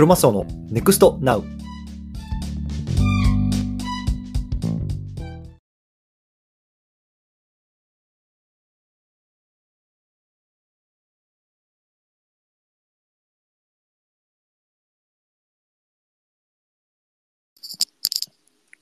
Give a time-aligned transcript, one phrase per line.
[0.00, 1.44] クロマスオの NEXT NOW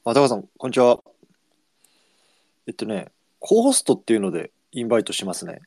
[0.04, 1.02] あ、高さん、こんにちは。
[2.68, 3.10] えっとね、
[3.40, 5.62] コホストっていうのでインバイトしますね。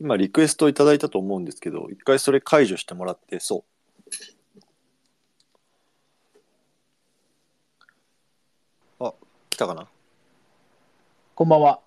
[0.00, 3.66] 今リクエストいただいたと思うんですけど、一回それ解除してもらって、そ
[8.98, 9.04] う。
[9.04, 9.12] あ、
[9.50, 9.86] 来たかな？
[11.34, 11.80] こんばんは。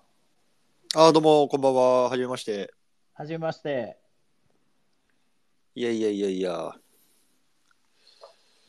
[0.94, 2.08] あ、どうも、こんばんは。
[2.08, 2.72] はじめまして。
[3.14, 3.96] はじめまして。
[5.74, 6.72] いやいやいやいや、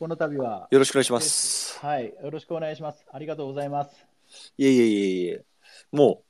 [0.00, 1.78] この度は、よろしくお願いします。
[1.78, 3.06] はい、よろしくお願いします。
[3.12, 4.06] ありがとうございます。
[4.58, 5.38] いやいやいやいや
[5.92, 6.24] も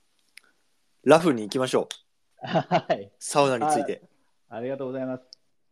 [1.04, 2.05] う、ラフに行きましょう。
[2.42, 4.02] はい、サウナについて。
[4.48, 5.24] ありがとうございます。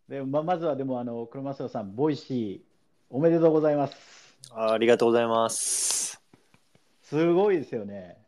[0.08, 4.36] でままずは、でも、あの、黒松さん、 Voicy、おめでとうございます。
[4.50, 6.20] あありがとうございます。
[7.02, 8.18] すごいですよね。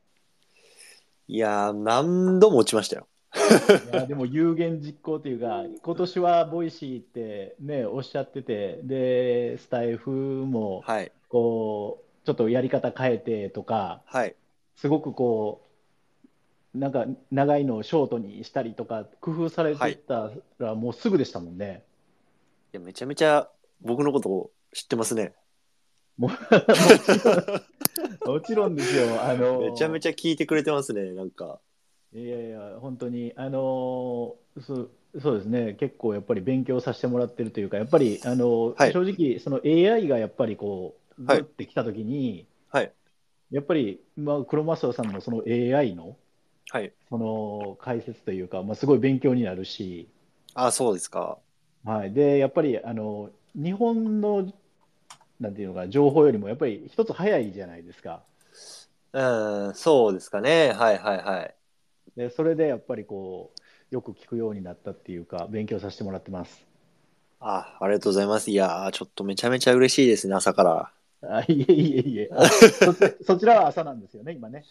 [1.29, 3.09] いやー、何度も落ちましたよ。
[3.93, 11.13] いやでも有言実行というか、今年は Voicy ってね、おっしゃってて、で、スタイフも、はい。
[11.29, 14.35] こう、ちょっとやり方変えてとか、はい。
[14.77, 15.66] すごくこう、
[16.79, 21.85] なんか長いのをショートにしたりとか、工夫されてたら、もうすぐでしたもんね。
[22.73, 23.49] いや、めちゃめちゃ
[23.83, 25.35] 僕のことを知ってますね。
[26.17, 26.31] も
[28.27, 31.61] もちろんですよ、あのめちゃめちゃ聞いてくれてますね、なんか。
[32.15, 42.93] いやいや、本当に、あのそうそうですね、結構やっぱり勉強させてもらってるというか、やっぱり、あのはい正直、その AI がやっぱりこう、ぐはいってきたときに、はい。
[43.51, 46.17] やっぱり、まあ、黒マスオさんのその AI の
[46.71, 46.93] はい。
[47.09, 50.09] その解説というか、まあ、すごい勉強になるし、
[50.55, 51.39] あ、そうですか。
[51.85, 54.53] はい、で、やっぱりあの日本の
[55.41, 58.25] なんていうのか、情報よりもやっぱり一つ早いじゃないですか。
[59.13, 60.73] うん、そうですかね。
[60.73, 61.57] はいはいはい。
[62.17, 63.53] で、それでやっぱりこ
[63.91, 66.67] う、よく聞くようになったっていうか、勉強させてもらってます。
[67.41, 68.51] あ、ありがとうございます。
[68.51, 70.93] いやー、ちょっとめちゃめちゃ嬉しいですね、朝から。
[71.23, 72.93] あいえいえいえあ そ
[73.25, 74.65] そちらは朝なんですよね、今ね。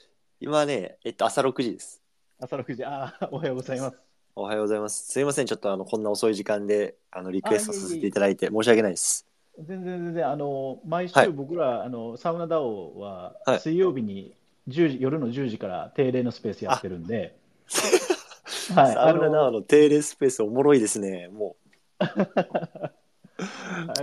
[0.45, 2.03] 今ね、えっと、朝6時です。
[2.39, 3.97] 朝6時、あー おはようございます。
[4.35, 5.11] おはようございます。
[5.11, 9.25] すいません、ちょっとあの、こんな遅い時間で、あの、リクエストさせていただいて申し訳ないです。
[9.57, 11.25] 全然全然、あの毎はい。
[11.25, 13.59] 週僕ら、あのサウナダオははい。
[13.59, 14.35] 水曜日に
[14.67, 17.35] 10時、夜の10時から定例のスペースやってるんで、
[18.75, 21.55] はい、サウナダあワの定例スペースおもろいですね、も
[21.99, 22.91] あ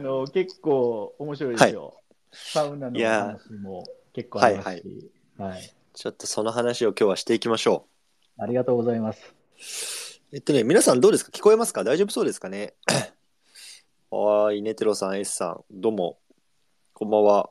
[0.00, 2.00] の結構面白いですよ。
[2.32, 5.64] サウナのいや話も結構ありますし、はいう。
[5.94, 7.86] ちょっとその話を今日はしていきましょ
[8.38, 10.20] ありがとうございます。
[10.32, 10.36] う。
[10.36, 11.30] えっとね、皆さんどうですか？
[11.32, 11.84] 聞こえますか？
[11.84, 12.72] 大丈夫そうですかね？
[14.10, 16.18] はーい、ネテロさん、S さん、どうも、
[16.94, 17.50] こんばんは。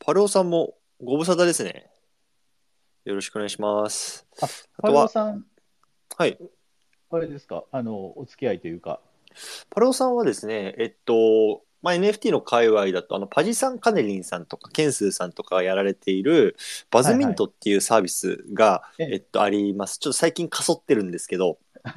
[0.00, 1.88] パルオさんもご無沙汰ですね。
[3.04, 4.26] よろしくお願いします。
[4.42, 4.48] あ、あ
[4.82, 5.46] パルオさん、
[6.16, 6.38] はい。
[7.10, 9.00] あれですか、あのお付き合いというか、
[9.70, 16.56] パルオさんはですね、えっと、まあ、NFT の界隈だと、あの、パジさん、カネリンさんとか、ケンスーさんとかがやられている、
[16.90, 19.98] バズミントっていうサービスが、えええっと、あります。
[19.98, 21.58] ちょっと最近かそってるんですけど、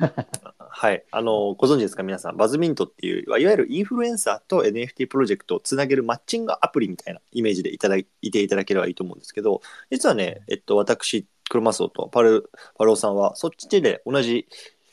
[0.71, 1.03] はい。
[1.11, 2.03] あの、ご存知ですか？
[2.03, 2.37] 皆さん。
[2.37, 14.47] バズミントっていう、いわゆるインフルエンサーと NFT プロジェクトをつなげるマッチングアプリみたいなイメージでいただいていただければいいと思うんですけど、実はね、えっと、私、クロマスオとパル、パルオさんは、そっちで同じ、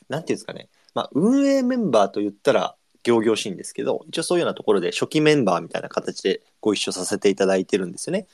[0.08, 2.74] なんていうんですかね、まあ、運営メンバーと言ったら、
[3.06, 8.26] 行々しいんですけど、一応そういうようなところで初期メンバーみたいな形でご一緒させていただいてるんですよね。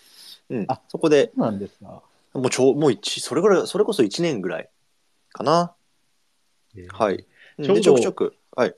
[0.50, 0.80] うんあ。
[0.88, 2.02] そこで、そうなんですか。
[2.32, 4.68] もうちょ、もう一、それぐらい、それこそ1年ぐらい
[5.32, 5.74] かな。
[6.92, 7.26] はい。
[7.58, 8.74] うんちょうどで、ちょくちょく、はい。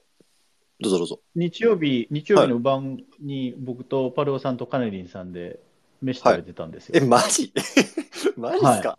[0.81, 1.21] どうぞどうぞ。
[1.37, 5.61] 日曜日、日曜日の晩に僕とパルオさんとカネリンさんで
[6.03, 6.97] 飯食べてたんですよ。
[6.97, 7.53] え、マジ？
[8.37, 8.97] マジっすか、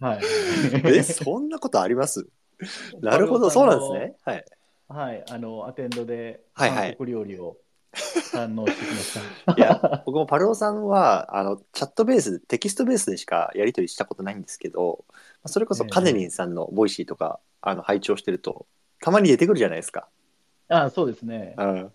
[0.00, 0.20] はい。
[0.90, 2.26] え、そんなことあります？
[3.00, 4.16] なるほど、そうなんですね。
[4.24, 4.44] はい。
[4.92, 7.56] はい、あの、アテンドで韓国料理を
[8.32, 9.54] 堪能してきました。
[9.56, 15.04] いや、僕もパルオさんは、あの、チャットベース、テキストベースでしかやり取りしたことないんですけど、
[15.46, 18.66] それこそええカネリンさんの Voicy とか、あの、拝聴してると、
[19.00, 20.08] たまに出てくるじゃないですか。
[20.68, 21.54] あそうですね。
[21.56, 21.92] うん。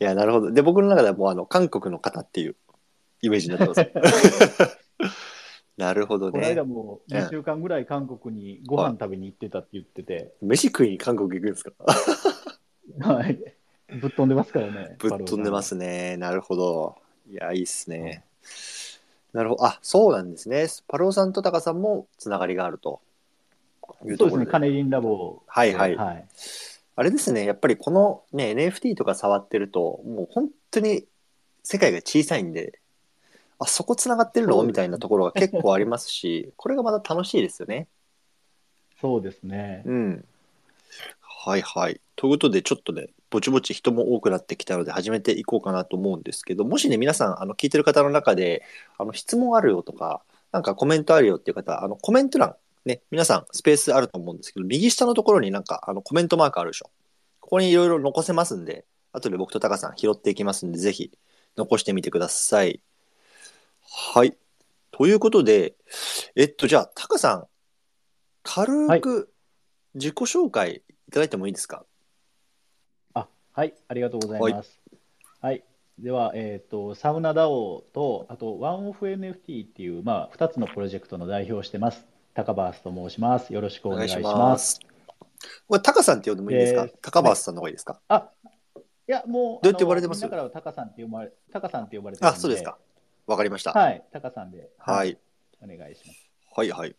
[0.00, 0.50] いや、なるほど。
[0.52, 2.56] で、僕の中ではもう、あの、韓国の方っていう
[3.20, 4.76] イメージになってます。
[5.76, 6.62] なるほどこの間ね。
[6.62, 11.72] も2週間ぐらい韓国にご飯食べに行ってたって言ってて、飯食いに韓国行くんですか？
[13.14, 13.38] はい。
[14.00, 14.96] ぶっ飛んでますからね。
[14.98, 16.16] ぶっ飛んでますね。
[16.16, 16.96] なるほど。
[17.30, 18.24] いや、いいっすね。
[19.32, 19.64] なるほど。
[19.66, 20.66] あ、そうなんですね。
[20.88, 23.00] パルオさんとタカさんもつながりがあると。
[24.04, 24.46] いうそうですね。
[24.46, 25.42] カネリンラボ。
[25.46, 26.24] はいはいはい。
[26.98, 31.06] あれですね、やっぱりこのね、NFT とか触ってると、もう本当に
[31.62, 32.80] 世界が小さいんで、
[33.58, 34.62] あ、そこ繋がってるの？
[34.64, 37.88] みたいなところが結構ありますし、 これがまた楽しいですよね。
[39.00, 39.82] そうですね。
[39.86, 40.24] うん。
[41.20, 42.00] はいはい。
[42.16, 48.62] ということで、ちょっとね、ぼちぼち人も多くなってきたので、始めていこうかなと思うんですけど、もしね、皆さん、あの、聞いてる方の中で、
[48.98, 56.90] あの、質問あるよとか、なんかコメントあるよっていう方、あの、コメント欄、ね、皆さん、スペースあると思うんですけど、右下のところになんか、あの、コメントマークあるでしょ。
[57.40, 61.12] ここにいろいろ残せますんで、後で僕とタカさん拾っていきますんで、ぜひ、
[61.56, 62.80] 残してみてください。
[63.98, 64.36] はい。
[64.90, 65.74] ということで、
[66.34, 67.46] えっと、じゃあ、タカさん、
[68.42, 69.32] 軽く
[69.94, 71.86] 自己紹介いただいてもいいですか、
[73.14, 74.78] あ、はい、ありがとうございます。
[75.40, 75.64] はい。
[75.98, 82.06] では、えっと、サウナダオと、あと、ワンオフ NFT っていう、まあ、2つのプロジェクトの代表をしてます。
[82.34, 83.54] 高バースと申します。
[83.54, 84.78] よろしくお願いします。
[85.66, 88.30] これ、タカさんって呼んでもいいですか、えー高橋さんの方がいいですか、あ、
[88.76, 90.22] いや、もう、どうやって呼ばれてます？
[90.22, 92.76] あのみんなからはタカさんって呼ばれ、タカさんって呼ばれてあ、そうですか。
[93.26, 93.72] わかりました。
[93.72, 95.18] はい、タカさんで、はい。
[95.62, 96.30] お願いします。
[96.54, 96.96] はい、はい。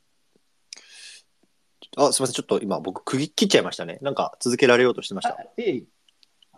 [1.96, 2.34] あ、すみません。
[2.34, 3.98] ちょっと今、僕、区切っちゃいましたね。
[4.02, 5.36] なんか、続けられようとしてました。
[5.36, 5.84] あええ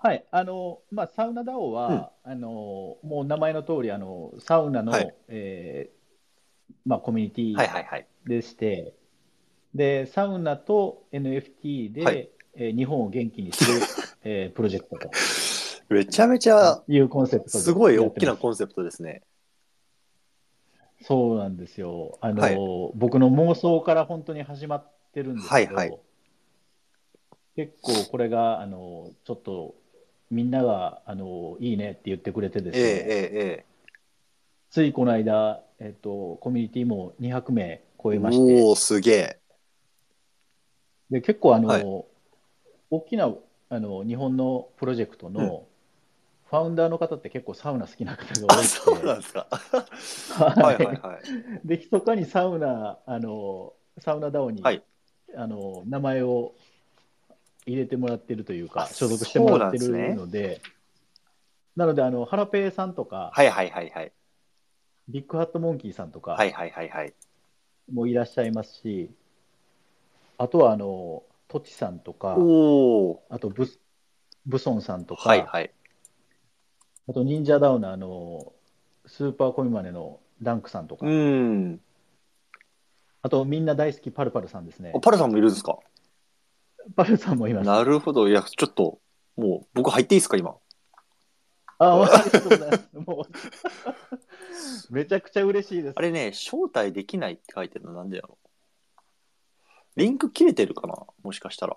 [0.02, 6.00] はい、あの、まあ、サウナダオは、あの、もう名前の通り、あの、サウナの、はいえー
[6.86, 8.08] まあ、コミュニティはい、はい、はい。
[8.26, 8.94] でして、
[9.76, 13.80] で、サウナと NFT で、はいえー日本を元気にする、
[14.24, 15.12] えープロジェクトと
[15.90, 19.24] めちゃめちゃ、いうコンセプトですごい大きなコンセプトですね。
[21.02, 22.18] そうなんですよ。
[22.22, 22.56] あの、はい。
[22.96, 26.00] 僕の妄想から本当に始まってるんですけど、はいはい。
[27.56, 29.76] 結構これが、あの、ちょっと
[30.32, 33.66] みんなが、あの、いいねって言ってくれてですね、えええええ
[34.72, 39.40] ついこの間、えっと、コミュニティも200名超ええまして、おおすげえ。
[41.10, 42.06] で、結構あの、はい。
[42.92, 43.34] 大きな、
[43.70, 45.34] あの、日本のプロジェクトうん。
[45.34, 45.66] の
[46.50, 49.48] ファウンダーの方って結構サウナ好きな方があ、多そうなんくですか。
[50.56, 51.20] て、はい、はい、は
[51.64, 51.68] い。
[51.68, 54.84] で、密かにサウナ、あの、サウナダオに、はい
[55.36, 56.56] あの、名前を
[57.68, 60.62] 入れてもらってるというあか、所属してもらってそうなんですねるので、
[61.76, 64.12] なので、あの、ハラペイさんとか、はい、はい、はい、はい。
[65.08, 67.14] ビッグハットモンキーさんとかはい、はい、はい、はい。
[67.94, 69.12] もいらっしゃいますし、
[70.40, 73.80] あとは、あの、トチさんとか、おおあとブス、
[74.46, 75.72] ブソンさんとか、はい、はい。
[77.10, 78.54] あと、忍者ダウナーの
[79.08, 81.82] スーパーコミマネのダンクさんとか、うん。
[83.24, 85.00] あと、みんな大好きパルパルさんですねあ。
[85.00, 85.80] パルさんもいるんですか？
[86.96, 87.68] パルさんもいます。
[87.68, 88.30] なるほど。
[88.30, 89.00] いや、ちょっと、
[89.36, 90.56] もう、僕入っていいですか、今？
[91.80, 92.90] あ、ありがとうございます。
[92.94, 93.26] も
[94.90, 96.02] う、めちゃくちゃ嬉しいですあ。
[96.02, 98.38] れね、招待できないって書いてるのなんでやろ
[99.96, 100.96] リンク切れてるかな？
[101.24, 101.76] もしかしたら。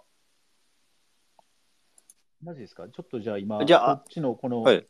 [2.45, 2.87] マジですか？
[2.87, 4.87] ちょっとじゃあ今、じゃあこっちのこの、はい。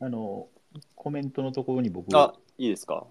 [0.00, 0.48] あの、
[0.94, 3.06] コメントのところに僕、あ、いいですか？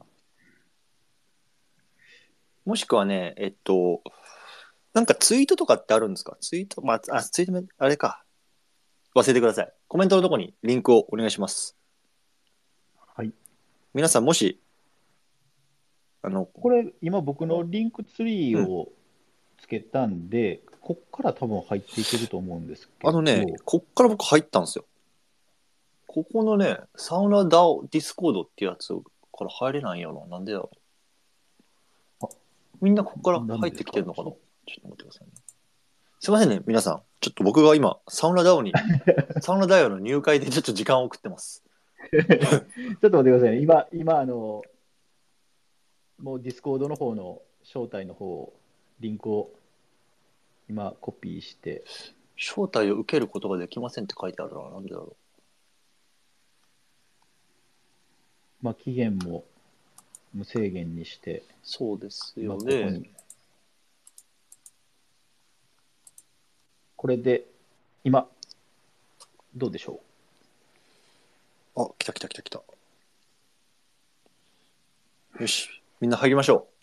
[2.65, 4.01] もしくはね、えっと、
[4.93, 6.37] なんかツイートとかってあるんですか？
[6.41, 8.23] ツイート、まあ、あ、ツイートも、あれか。
[9.15, 9.73] 忘れてください。
[9.87, 11.75] コメントのとこにリンクをお願いします。
[13.15, 13.33] はい。
[13.93, 14.61] 皆さんもし、
[16.21, 18.89] あの、これ、今僕のリンクツリーを
[19.59, 24.85] つけたんで、こっから多分入っていけると思うんですけど、あのね、こっから僕入ったんですよ。
[26.17, 30.37] ここのね、サウナ DAO Discord ってやつから入れないよな。
[30.37, 30.71] なんでだろ
[32.81, 34.31] みんなここから入ってきてるのかな？
[34.31, 34.37] ちょ
[34.79, 35.33] っと待ってくださいね。
[36.19, 37.01] すいませんね、皆さん。
[37.21, 38.73] ちょっと僕が今、サウナ DAO に、
[39.41, 41.63] サウナ DAO の入会でちょっと時間を送ってます。
[42.09, 42.49] ちょっと待
[42.95, 43.61] ってくださいね。
[43.61, 44.63] 今、今、あの、
[46.17, 48.51] もう Discord の方の招待の方、
[49.01, 49.51] リンクを
[50.67, 51.83] 今コピーして、
[52.37, 54.67] 招待を受けることができませんって書いてあるな。
[54.71, 55.15] なんでだろ
[58.61, 59.45] まあ、期限も
[60.33, 61.43] 無制限にして、う。
[61.63, 63.09] そうです今ここよねに。。
[66.95, 67.45] これで、
[68.03, 68.27] 今、
[69.55, 69.99] どうでしょ
[71.75, 72.61] あ、来た来た来た来た。
[75.39, 75.69] よし、
[76.01, 76.77] みんな入りましょう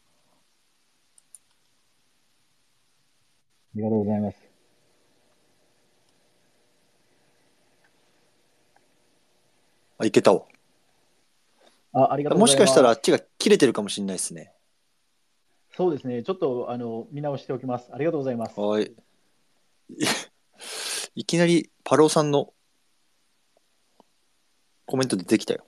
[3.75, 4.37] ありがとうございます。
[9.99, 10.03] う。
[10.05, 10.54] あ、いけたわ。
[11.95, 12.67] あ、ありがとうもございます。
[12.67, 14.53] しかしたらあっちが切れてるかもしれないですね。
[15.77, 16.23] そうですね。
[16.23, 17.91] ちょっと、あの、見直しておきます。
[17.93, 18.61] ありがとうございます。
[18.61, 18.85] はい。
[18.85, 18.95] い
[21.17, 22.53] いきなりパローさんの
[24.87, 25.67] コメントでできたよ。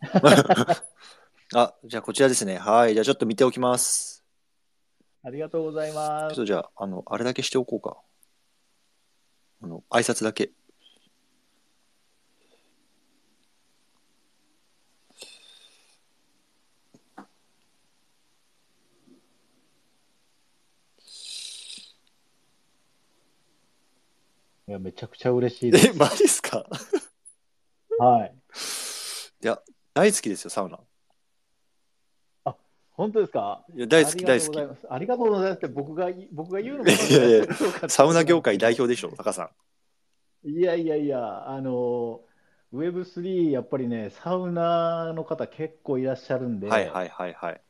[1.54, 2.58] あ、じゃあこちらですね。
[2.58, 2.94] はい。
[2.94, 4.24] じゃあちょっと見ておきます。
[5.22, 6.34] ありがとうございます。
[6.34, 7.98] ちょっとじゃあ、あの、あれだけしておこうか。
[9.62, 10.50] あの、挨拶だけ。
[24.72, 25.88] いや、めちゃくちゃ嬉しいです。
[25.88, 26.64] え、マジっすか？
[28.00, 28.34] はい。
[29.42, 29.60] いや、
[29.92, 30.80] 大好きですよ、サウナ。
[32.92, 33.66] 本当ですか？
[33.76, 34.56] いや、大好き、大好き。
[34.58, 34.86] ありがとうございます。
[34.88, 39.50] ありがとうございますって僕が僕が言うのもいやいやサウナ業界代表でしょ、タカさ
[40.44, 40.48] ん。
[40.48, 42.22] いやいやいや、あの、
[42.72, 47.60] Web3、やっぱりね、サウナの方結構いらっしゃるんで、はいはいはいはい。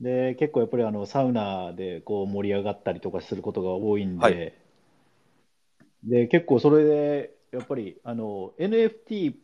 [0.00, 4.63] で、結構やっぱりあのサウナでこう盛り上がったりとかすることが多いんはで、
[6.04, 9.34] で、結構それで、やっぱりあの NFT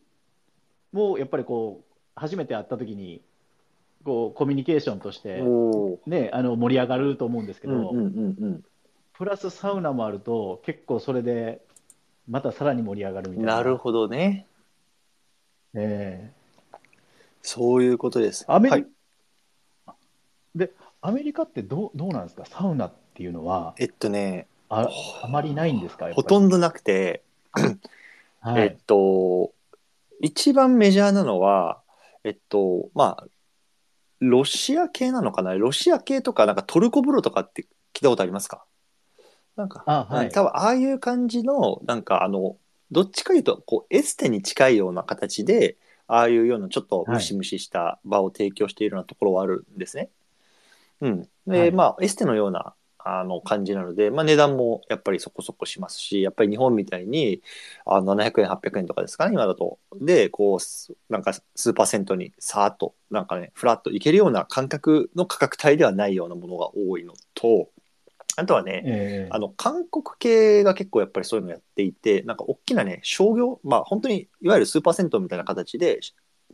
[0.93, 3.23] もやっぱりこう、初めて会った時に、
[4.05, 5.43] こうコミュニケーションとして、
[6.07, 7.93] ね、あの盛り上がると思うんですけど。
[9.21, 11.61] プラスサウナもあると、結構それで、
[12.27, 13.57] またさらに盛り上がるみたいな。
[13.57, 14.47] なるほどね。
[15.75, 16.33] え
[17.43, 18.47] そういうことです。
[18.49, 18.87] アメリはい。
[20.55, 24.89] で、アメリカってどう、どうなんですか、サウナっていうのは、えっとね、あ、
[25.23, 25.29] あ。
[25.29, 27.23] まりないんですか、ほとんどなくて、
[28.41, 28.63] はい。
[28.63, 29.53] えっと、
[30.21, 31.83] 一番メジャーなのは、
[32.25, 33.27] えっと、まあ、
[34.21, 35.55] ロシア系なのかな？
[35.55, 38.65] ロシア系とか、なんかトルコ風呂とかって聞いたことありますか？
[39.57, 40.27] なんか、あはい。
[40.27, 42.57] うん多分ああいう感じの、なんかあの、
[42.91, 50.11] どっちかいうと、こう、エステに近いような形で、ああいうようなちょっとムシムシした場を提供しているようなところはあるんですね。
[51.01, 51.29] うん。
[51.47, 51.73] で、はい。
[51.73, 57.43] まあ、エステのような、あの感じなので、まあ、値段もやっぱりそこそこしますし、やっぱり日本みたいに、
[57.87, 59.79] あの700円、800円とかですかね、今だと。
[60.01, 67.71] で、こう、すなんかスーパー銭湯にさーっと、なんかね、フラッといけるような感覚の価格帯ではないようなものが多いのと、
[68.37, 76.01] あとはね、ええあの、韓国系が結構やっぱりそういうのやっていて、なんか大きなね、商業、まあ本当にいわゆるスーパー銭湯みたいな形で、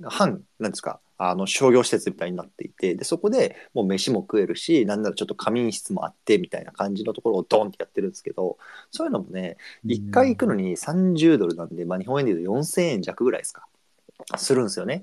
[0.04, 8.58] 半、なんですか、あの商業施設みたいになっていて、で、そこでもう飯も食えるし、なんならちょっと仮眠室もあってみたいな感じのところをドンってやってるんですけど、
[8.90, 9.56] そういうのもね、
[9.88, 13.66] 1回行くのに30ドルなんで、まあ日本円で言うと4000円弱ぐらいですか。
[14.36, 15.02] するんですよね。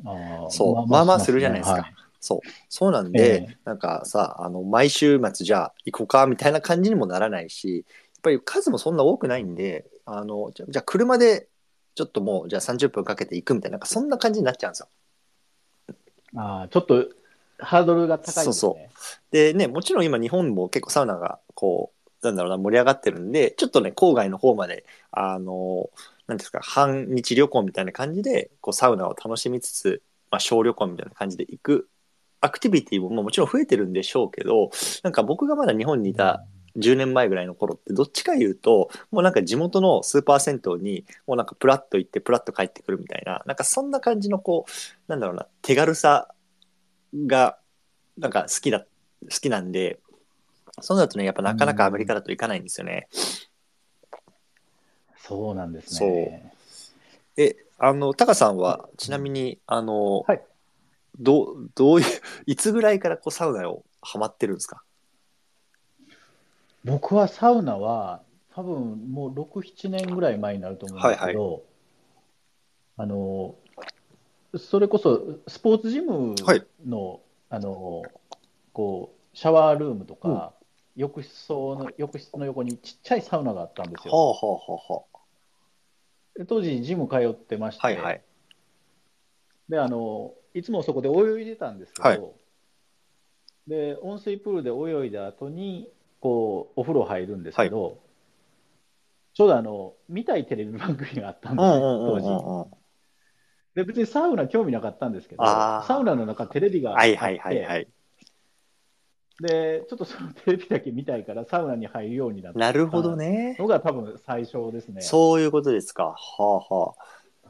[0.49, 2.49] そうまあまあするじゃないですかはいそう。
[2.69, 7.85] そうなんで、えなんかさ、あの、毎週末じゃあ行こうかみたいな感じにもならないし、やっ
[8.21, 11.49] ぱり数もそんな多くないんで、あの、じゃじゃあ車で
[11.95, 14.87] ちょっともう、じゃあ30分かけて行くみたいな、なんかそんな感じになっちゃうんですよ。
[16.35, 17.07] あーちょっと
[17.59, 18.89] ハードルが高いですそうね。
[19.31, 25.89] でね、もちろん今日本も結構サウナがこう、なんだろうな、盛り上がってるんで、ちょっとね、郊外の方まで、あの、
[26.27, 31.89] なんですか、半日旅行みたいな感じで、こう、サウナを楽しみつつ、まあ、小旅行みたいな感じで行く、
[32.41, 34.71] アクティビティもまあもちろん増えてるんでしょうけど、
[35.03, 36.45] なんか僕がまだ日本にいた
[36.77, 44.71] 10年前ぐらいの頃ってどっちか言うともうなんか地元のスーパー銭湯にもうなんかプラッと行ってプラッと帰ってくるみたいななんかそんな感じのこう
[45.07, 46.33] なんだろうな手軽さ
[47.13, 47.57] が
[48.17, 48.85] なんか好きだ好
[49.27, 49.99] きなんで
[50.81, 53.07] そうだとねやっぱなかなかアメリカだといかないんですよね。
[55.17, 56.53] そうなんですね。
[57.37, 60.41] えあのタカさんはちなみにあの、はい
[61.19, 62.05] どうどういう
[62.47, 64.81] いつぐらいからこうサウナをハマってるんですか？
[66.85, 68.23] 僕はサウナは
[68.55, 71.63] 多分もう6、7年ぐらい前になると思うんですけど、
[72.97, 73.55] あの、
[74.57, 76.65] それこそスポーツジムはい。
[76.85, 78.03] の、あの、
[78.73, 80.53] こう、シャワールームとか、
[80.95, 84.13] 浴室の、浴室の横にちっちゃいサウナがあったんですよ。
[84.13, 88.21] はあはあはあ当時ジム通ってまして、あはいはい。
[89.69, 92.21] で、あの、いつもそこで泳いでたんですけど、はい。
[93.67, 95.89] で、温水プールで泳いだ後に、
[96.23, 97.97] こう、お風呂入るんですけど、
[99.33, 102.69] ちょうどあの、見たいテレビ番組があったんです当時。
[103.75, 107.87] で、別にサウナ興味なかったんですけど、サウナの中テレビがあって、はいはいはいはい
[109.41, 113.57] で、ちょっとそのテレビだけ見たいからサウナに入るようになったなるほどね。
[113.59, 115.01] のが多分最初ですね。
[115.01, 116.15] そういうことですか。
[116.15, 116.93] はあは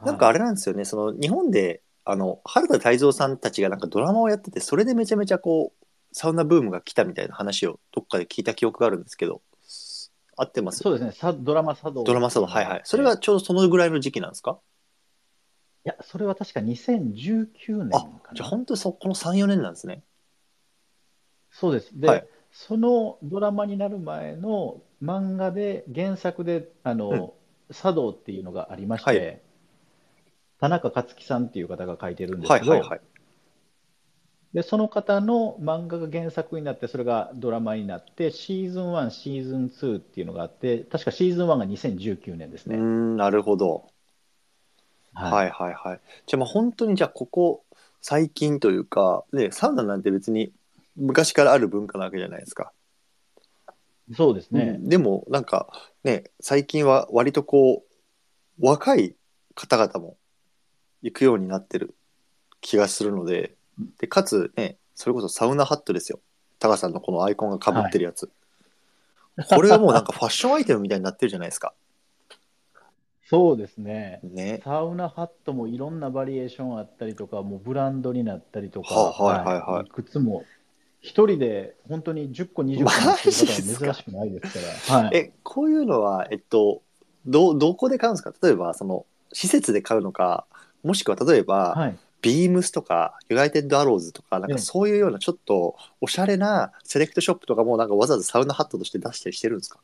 [0.02, 0.06] あ。
[0.06, 5.83] なんかあれなんですよね、その日本で、あの、原田泰造さんたちがなんかドラマをやってて、それでめちゃめちゃこう、
[6.16, 9.42] サウナブームが来たみたいな話をどっかで聞いた記憶があるんですけど、
[10.36, 10.78] 合ってます？
[10.78, 12.04] そうですね、さドラマ茶道。
[12.04, 12.80] ドラマサド、はいはい。
[12.84, 14.58] それがちょうどそのぐらいの時期なんですか？
[15.84, 18.20] いや、それは確か2019年あかな。
[18.32, 20.04] じゃあ本当にそこの3、4年なんですね。
[21.50, 21.90] そうです。
[21.92, 27.34] で、はいそのドラマになる前の漫画で、原作で、あの、
[27.72, 29.40] 茶道っていうのがありまして、はい
[30.60, 33.00] 田中克樹さんっていう方が書いてるんですけど、はいはいはい。
[34.54, 42.76] で、その方の漫画が原作になって、それがドラマになって、シーズン1、シーズン2っていうのがあって、確かシーズン1が2019年ですね。
[42.76, 43.88] うーん、なるほど。
[45.12, 46.00] はいはいはいはい。
[46.26, 47.64] じゃあまあ本当にじゃあここ
[48.00, 50.52] 最近というか、ね、サウナなんて別に
[50.96, 52.72] 昔からある文化なわけじゃないですか。
[54.12, 54.76] そうですね。
[54.76, 55.68] うんでもなんか
[56.04, 57.82] ね、最近は割とこ
[58.60, 59.16] う、若い
[59.56, 60.16] 方々も
[61.02, 61.96] 行くようになってる
[62.60, 63.56] 気がするので、
[63.98, 66.20] で、かつね、それこそサウナハットですよ。
[66.58, 68.30] タカさんのこのアイコンが被ってるやつ。
[69.48, 71.74] これはもうなんか ファッションアイテムみたいになってるじゃないですか。
[73.26, 74.20] そうですね。
[74.22, 74.60] ね。
[74.62, 80.44] サウナハットもいろんなバリエーションあったりとか、もうブランドになったりとか、ははいはいはいいくつも、
[81.00, 85.00] 一人で本当に10個、20個マ持っては珍しくないですから。
[85.02, 85.16] はい。
[85.16, 86.82] え、こういうのは、えっと、
[87.26, 88.32] ど、どこで買うんですか？
[88.42, 90.46] 例えば、その、施設で買うのか、
[90.82, 91.98] もしくは例えば、はい。
[92.24, 99.78] ビームスとか、ユナイテッドアローズとか、なんかええそういうようなちょっとおしゃれなセレクトショップとかもなんかわざわざサウナハットとして出したりしてるんですか？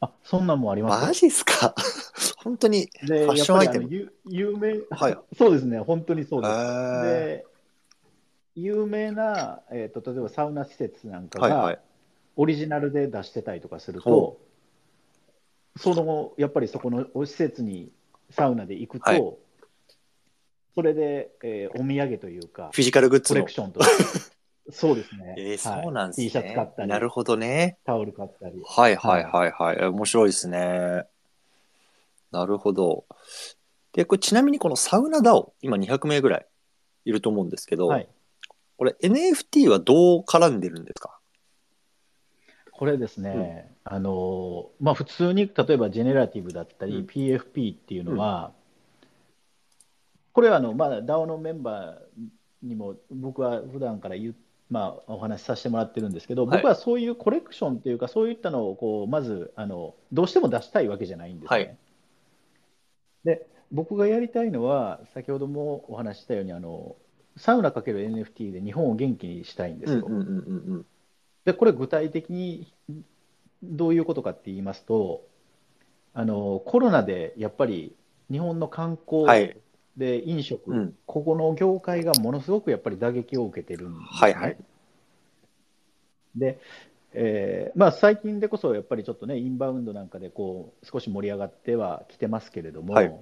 [0.00, 1.06] あ、そんなんもあります。
[1.06, 1.74] マジっすか？
[2.44, 2.90] 本当に。
[3.06, 3.88] で、ファッションアイテム？
[3.90, 5.18] 有有名、はい。
[5.38, 6.52] そうですね、本当にそうです。
[6.52, 7.46] へで、
[8.54, 11.78] 有名な、えーと、例えばサウナ施設なんかが、
[12.36, 14.38] オリジナルで出してたりとかするほ
[15.76, 17.90] と、その、やっぱりそこの施設に
[18.30, 19.34] サウナで行くと、はい
[20.74, 23.52] それで、えーお土産というか、フィジカルグッズのコレク。
[23.52, 23.80] ションと
[24.70, 25.34] そうですね。
[25.38, 26.26] えーはいそうなんですね。
[26.26, 27.78] T シャツ買ったり、なるほどね。
[27.84, 28.60] タオル買ったり。
[28.64, 29.78] はいはいはいはい。
[29.80, 31.04] え面白いですね。
[32.30, 33.06] なるほど。
[33.92, 36.46] で、これちなみにこのサウナダオ、今200名ぐらい
[37.06, 38.08] いると思うんですけど、はい。
[38.76, 41.18] これ NFT はどう絡んでるんですか？
[42.72, 48.52] これですね、あのまあ、普通に例えばジェネラティブだったり、うん PFP っていうのは、
[50.38, 52.28] これはあの、まあ、DAO のメンバー
[52.62, 54.34] にも僕は普段から言う、
[54.70, 61.58] まあ、お話しさせてもらってるんですけど、はい僕はそういうコレクションっていうか、そういったのをこうまずあのどうしても出したいわけじゃないんですね。
[61.58, 61.76] はい
[63.24, 66.94] で僕がやりたいのは、先ほどもお話ししたようにあの、
[67.36, 70.08] サウナかける NFT で日本を元気にしたいんですよ。
[71.46, 72.72] でこれ具体的に
[73.64, 75.26] どういうことかって言いますと
[76.14, 77.96] あのコロナでやっぱり
[78.30, 78.96] 日本の観うん。
[78.96, 79.56] 光はい。
[79.98, 80.94] で飲食、うん。
[81.06, 84.06] ここの業界がものすごくやっぱり打撃を受けてるんですね。
[84.20, 84.56] はいはい。
[86.36, 86.60] で、
[87.12, 93.14] えーまあ、最近でこそやっぱりちょっとねインバウンドなんかでこう少し盛り上がってはきてますけれども、はい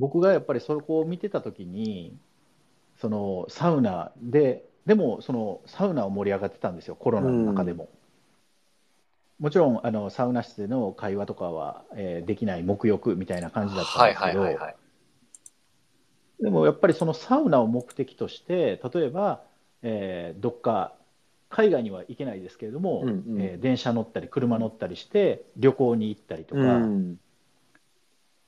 [0.00, 2.16] 僕がやっぱりそこを見てた時に
[3.00, 7.88] そのサウナででもそのサウナを盛り上がってたんですよコロナの中でも。
[9.40, 14.76] もちろんあのサウナ室での会話とかは、えーできない沐浴みたいな感じだったんはいですけど、はいはいはい。
[16.40, 19.44] でもやっぱりそのサウナを目的として、例えば、
[19.82, 20.96] えーどっか
[21.50, 27.20] 海外には行けないですけれども、うんうんえー電車乗ったり、車乗ったりして、旅行に行ったりとか、うん。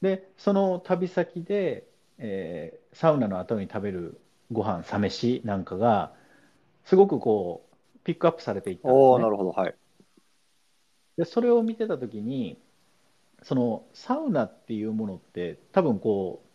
[0.00, 1.86] でその旅先で、
[2.18, 6.12] えーサウナの後に食べるご飯サ飯なんかが、
[6.84, 9.18] すごくこうピックアップされていったですね。
[9.22, 9.50] なるほど。
[9.50, 9.76] はい。
[11.16, 12.60] でそれを見てたときに、
[13.42, 16.49] そのサウナっていうものって、多分こう、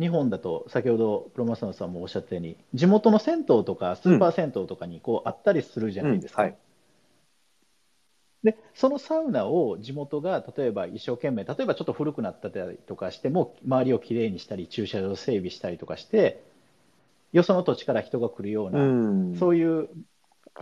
[0.00, 6.42] 日本だと先ほどプロマスノさんもおっしゃったように、地元の銭湯とかスーパー銭湯とかにこうあったりするじゃないですか。
[6.42, 6.58] うんはい
[8.42, 16.42] で、そのサウナを地元が例えば一生懸命、例えばちょっと古くなったりとかしても、周りをきれいにしたり、駐車場整備したりとかして、
[17.32, 19.36] よその土地から人が来るような、うん。
[19.36, 19.90] そういう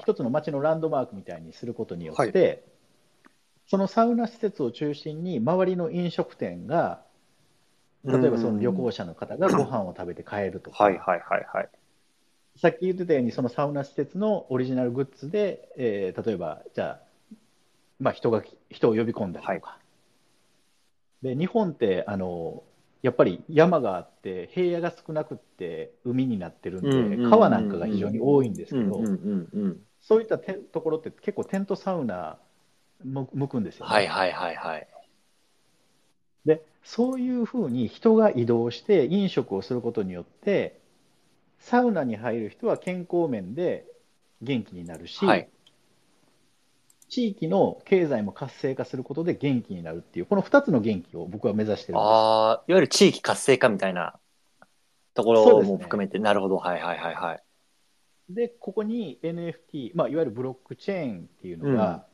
[0.01, 2.64] 一つの街のランドマークみたいにすることによって、
[3.68, 7.03] そのサウナ施設を中心に周りの飲食店が、
[8.05, 11.69] 例えばその旅行者の方がご飯を食べて帰るとか、はいはいはいはい。
[12.57, 17.01] さっき言ってたように、そのサウナ施設のオリジナルグッズで、えー例えば、じゃあ、
[18.01, 19.79] まあ、人が人を呼び込んだりとか、
[21.23, 22.63] で日本ってあの
[23.03, 29.81] やっぱり山があって、平野が少なくって海になってるんで、川なんかが非常に多いんですけど、うん。
[30.01, 32.39] そういったてところって結構テントサウナ
[33.05, 33.95] む向くんですよね。
[33.95, 34.89] はいはいはいはい。
[36.83, 40.79] でそういうふうに人が移動して飲食をすることによって
[41.59, 43.85] サウナに入る人は健康面で
[44.43, 45.49] 元気になるし、はい。
[47.09, 52.11] 地域の経済も活性化することで元気になるっていうこの2つの元気を僕は目指してるんです。
[52.11, 54.14] ああ、いわゆる地域活性化みたいな
[55.14, 56.59] ところも含めて、なるほど。
[56.59, 57.43] はいはいはいはい。
[58.29, 62.05] でここに NFT、まあ、いわゆるブロックチェーンっていうのが、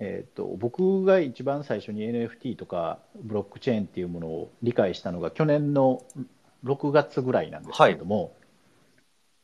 [0.00, 6.02] えー、と僕が一番最初に NFT とかブロックチェーンっていうものを理解したのが去年の
[6.64, 8.34] 6月ぐらいなんですけれども、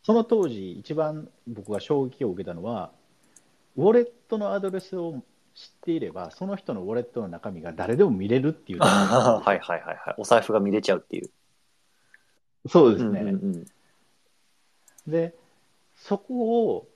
[0.03, 2.91] その当時、一番僕が衝撃を受けたのは、
[3.77, 5.23] ウォレットのアドレスを
[5.55, 8.79] 知っていれば、その人のウォレットの中身が誰でも見れるっていう。
[8.83, 10.15] はいはいはいはい。
[10.17, 11.31] お財布が見れちゃうっていう。
[12.69, 13.21] そうですね。
[13.21, 13.67] うんうんうん
[15.07, 15.35] で、
[15.97, 16.89] そこを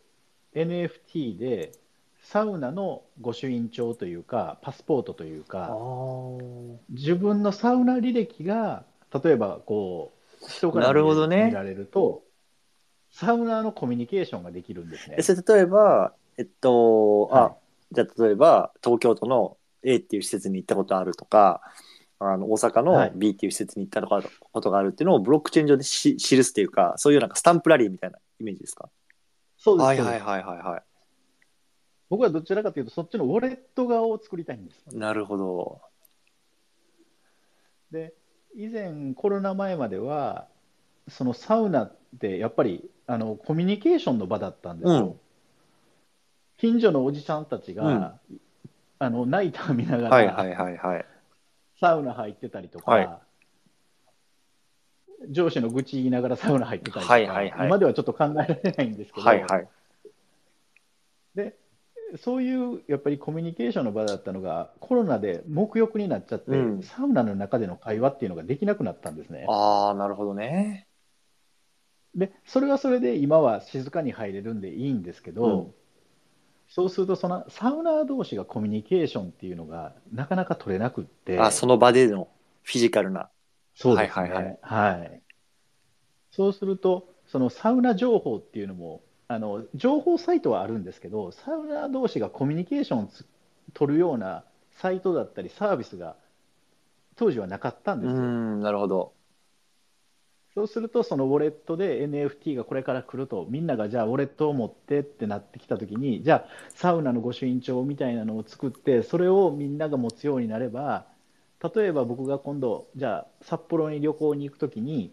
[0.54, 1.72] NFT で
[2.24, 6.76] サウナの御朱印帳というか、パスポートというあか、ー。
[6.90, 8.84] 自分のサウナ履歴が、
[9.22, 11.46] 例えばこう、人からなるほどね。
[11.46, 12.22] 見られると、
[13.12, 15.16] サウナーのコミュニケーションができるんですね。
[15.18, 15.22] え。
[15.22, 17.56] それ例えば、えっと、はあ、
[17.92, 21.60] じゃあ例えば、東京都の A っていう施設に行ったことあるとか、
[22.18, 23.12] あの大阪のはい。
[23.14, 24.00] B っていう施設に行った
[24.50, 28.88] ことがあるっていうのをブロックチェーン上でし記すっていうか、そういうなんかスタンプラリーみたいなイメージですか？
[29.58, 30.82] そうです、はいはいはいはいは
[32.10, 34.84] 僕はどちらかというと、そっちのウォレット側を作りたいんです。
[34.92, 34.96] い。
[34.96, 35.80] なるほど。
[37.90, 38.14] で、
[38.54, 40.48] 以前、コロナ前までは、
[41.08, 44.98] そのサウナってやっぱりあのコミュニケーションの場だったんですよ。
[44.98, 45.20] うん
[46.56, 48.40] 近所のおじさんたちが、うん
[49.00, 51.06] あのナイター見ながら、はいはいはいはい。
[51.80, 53.18] サウナ入ってたりとか、はい
[55.30, 59.68] 上司の愚痴言いながらサウナ入ってたりとか、はいはいはい今ではちょっと考えられないんですけど、はいはい。
[61.34, 61.56] で
[62.16, 69.46] そういうやっぱりコミュニケーションの場だったのが、コロナで黙浴になっちゃって、うんサウナの中での会話っていうのができなくなったんですね。
[69.48, 70.86] ああ、なるほどね。
[72.14, 75.74] で、それはそれで今は静かに入れるんでいいんですけど、うん
[76.66, 82.28] そうするとそのサウナー同士がコミュニケーションっていうのがなかなか取れなくって、あ、その場での
[82.62, 83.28] フィジカルな。
[83.76, 84.22] そうですね。
[84.22, 85.20] はいはいはい
[86.32, 89.02] そうすると、そのサウナ情報っていうのも、
[89.34, 93.26] あの情報サイトはあるんですけど、サウナー同士がコミュニケーションをつ
[93.74, 96.16] 取るようなサイトだったりサービスが
[97.16, 98.22] 当時はなかったんうですよ。
[98.22, 99.12] ん、なるほど。
[100.54, 111.06] そうすると、そのウォレットで NFT がこれから来ると、みんながじゃあウォレットを持ってってなってきたときに、じゃあサウナの御朱印帳みたいなのを作って、それをみんなが持つようになれば、
[111.74, 115.12] 例えば僕が今度、じゃあ札幌に旅行に行くときに、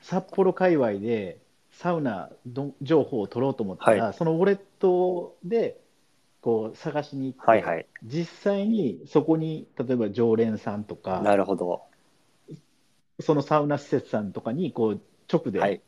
[0.00, 1.41] 札幌界隈で
[1.72, 5.78] サウナど情報を取ろうと思ったら、そのウォレットで
[6.40, 7.86] こう探しに行って、はいはい。
[8.04, 11.82] 実際にそこに例えば常連さんとか、なるほど。
[13.20, 15.00] そのサウナ施設さんとかにこう
[15.32, 15.80] 直で、はい。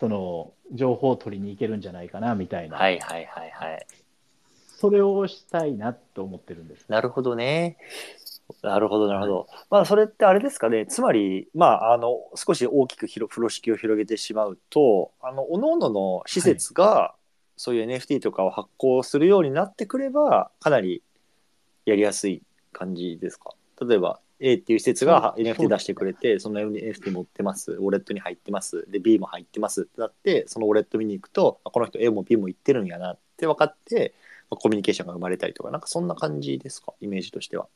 [0.00, 3.86] その情報を取りに行けるんじゃないかなみたいな、はいはいはいはい。
[4.80, 6.86] それをしたいなと思ってるんです。
[6.88, 7.78] なるほどね。
[8.62, 9.46] なるほど、なるほど。
[9.70, 10.84] まあ、それってあれですかね。
[10.86, 17.14] つまり、まあ、あの、少し大きく広風呂敷を広げてしまうと、あの、各々の施設が、
[17.56, 21.02] そういう NFT とかを発行するようになってくれば、かなり
[21.86, 22.42] やりやすい
[22.72, 23.50] 感じですか？
[23.80, 34.14] 例えば、A っていう施設が NFT 出してくれて、その NFT 持ってます、ウォレットに入ってます、で、B も入ってますってなって、そのウォレット見に行くと、あこの人 A も B も行ってるんやなって分かって、
[34.50, 37.66] まあコミュニケーションが生まれたりとか、なんかそんな感じですか、イメージとしては。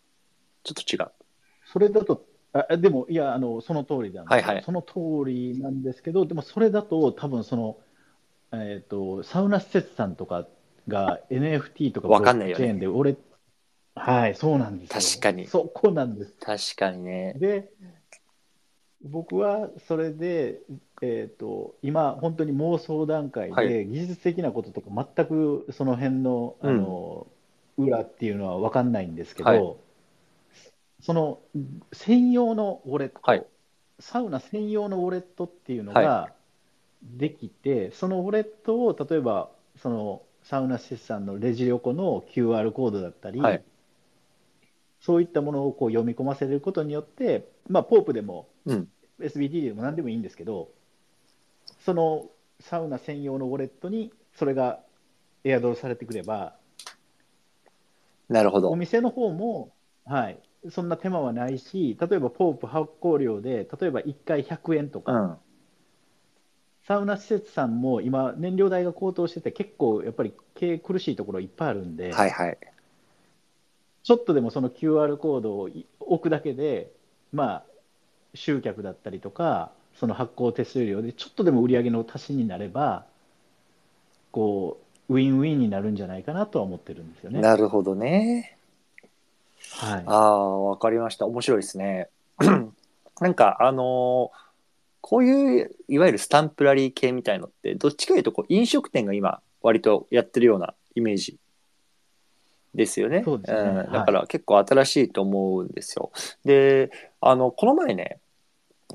[0.62, 1.10] ちょっと違う。
[1.72, 4.94] それだと、あでも、いや、あのその通りなんですよはいはいその通
[5.26, 7.78] りなんですけど、でもそれだと、多分その、
[8.52, 10.46] えーと、サウナ施設さんとか
[10.86, 13.16] が NFT とかわかんないよねブロックチェーンで、俺、
[13.94, 15.00] はい、そうなんですよ。
[15.00, 16.36] 確かにそこなんです。
[16.40, 17.34] 確かにね。
[17.38, 17.70] で、
[19.02, 20.60] 僕はそれで、
[21.00, 27.26] えーと、今、本当に妄想段階はで、技術的なこととか、全くその辺の、あの
[27.78, 29.76] 裏っていうのは分かんないんですけど、はい
[31.02, 31.40] その
[31.92, 33.46] 専用のウォレット、はい
[34.00, 36.28] サウナ専用のウォレットっていうのがは
[37.02, 43.62] できて、そのウォレットを例えば、そのサウナ施設さんのレジ横の QR コードだったり、はい
[45.00, 48.88] そういったものをこう読み込ませることによって、まあ、ポープでもうん。
[49.20, 50.70] SBT でも何でもいいんですけど、
[51.84, 52.26] その
[52.60, 54.80] サウナ専用のウォレットにそれが
[55.44, 56.54] エアドロされてくれば、
[58.30, 58.74] おなるほど。
[58.76, 59.72] 店の方も、
[60.04, 65.36] はい、そんな手間はないし、例えばポープ発行料で、例えば1回100円とか、うん。
[66.86, 72.58] サウナ施設さんも今、燃料代が高騰してて、結構やっぱり経営苦しいところいっぱいあるんで、はいはい。
[74.02, 75.70] ちょっとでもその QR コードを
[76.00, 76.90] 置くだけで、
[77.32, 77.64] まあ、
[78.34, 83.06] 集客だったりとか、その発行手数料でちょっとでも売り上げの足しになれば、
[84.32, 87.40] こう、ウィンウィンになるんじゃないかなとは思ってるんですよね。
[87.40, 88.56] なるほどね。
[89.82, 90.04] はい。
[90.06, 91.26] ああ、わかりました。
[91.26, 92.08] 面白いですね。
[93.20, 94.42] なんか、あのー
[95.04, 101.38] こういう、いわゆるスタンプラリー系みたいのって、どっちかというとこう、飲食店が今、割とやってるようなイメージ
[102.72, 103.22] ですよね。
[103.24, 106.12] そうですねんはいだから結構新しいと思うんですよ。
[106.44, 108.20] で、あの、この前ね、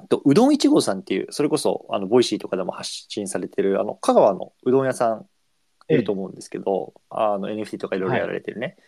[0.09, 5.25] とうどん1号さんっていうそれこそあの Voicy とかでも発信されてるあの香川のうどん屋さん
[5.89, 8.83] いると思うんですけど、あの NFT とかいろいろやられてるね、で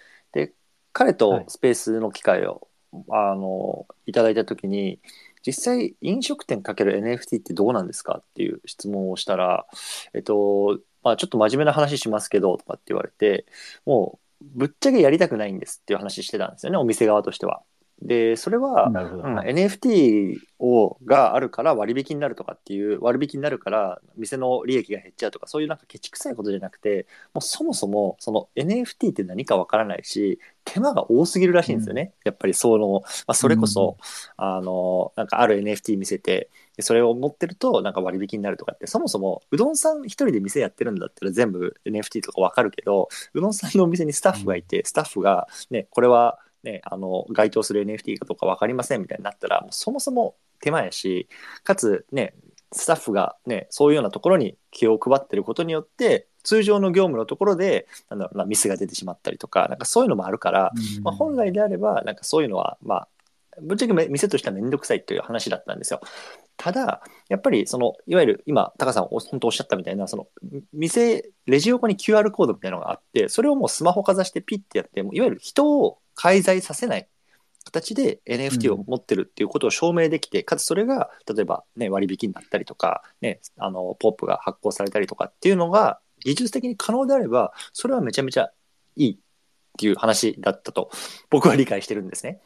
[0.93, 2.67] 彼とスペースの機会を、
[3.11, 4.99] あのいただいた時に
[5.45, 8.21] 実際飲食店かける NFT ってどうなんですか？
[8.21, 9.67] っていう質問をしたら
[10.13, 13.45] えっとまあちょっと真面目な話しますけどとかって言われて
[13.85, 17.61] もうぶっちゃけやりたくないんですっていう話してたんですよねお店側としては。
[18.01, 18.85] でそれは。
[18.85, 19.53] うんはい。
[19.53, 33.97] NFT をがあるから割引になるとかっていう割引になるから店の利益が減っちゃうとかそういうなんかケチくさいことじゃなくてもうそもそもその NFT って何かわからないし手間が多すぎるらしいんですよね、やっぱりその、まあ、それこそ、
[34.37, 51.29] あのなんかある NFT 見せてでそれを持ってるとなんか割引になるとかってそもそもうどんさん一人で店やってるんだったら全部 NFT とかわかるけどうどんさんのお店にスタッフがいて、スタッフがねこれはね、あの該当する NFT かどうか分かりませんみたいになったらそもそも手間やし
[51.63, 52.33] かつね
[52.71, 61.03] スタッフがねそういうようなところに気を配ってることによって通常の業務のところでなんだろうなミスが出てしまったりとかなんかそういうのもあるから、うん。
[61.03, 63.07] まあ、本来であればなんかそういうのはまあ
[63.61, 66.01] ぶっちゃけめ店としては面倒くさいという話だったんですよ。
[66.57, 70.27] ただやっぱりそのいわゆる今タカさんお本当おっしゃったみたいなその
[70.73, 77.07] 店レジ横に QR コードみたいなのがあってそれをもうスマホかざしてピッてやってもういわゆる人を介在させない
[77.65, 88.51] 形で NFT を持ってるっていうことを証明できて、かつそれが例えば、ね、割引になったりとか、ね、あのポップが発行されたりとかっていうのが技術的に可能であればそれはめちゃめちゃ
[88.95, 89.17] いいっ
[89.77, 90.89] ていう話だったと
[91.29, 92.41] 僕は理解してるんですね。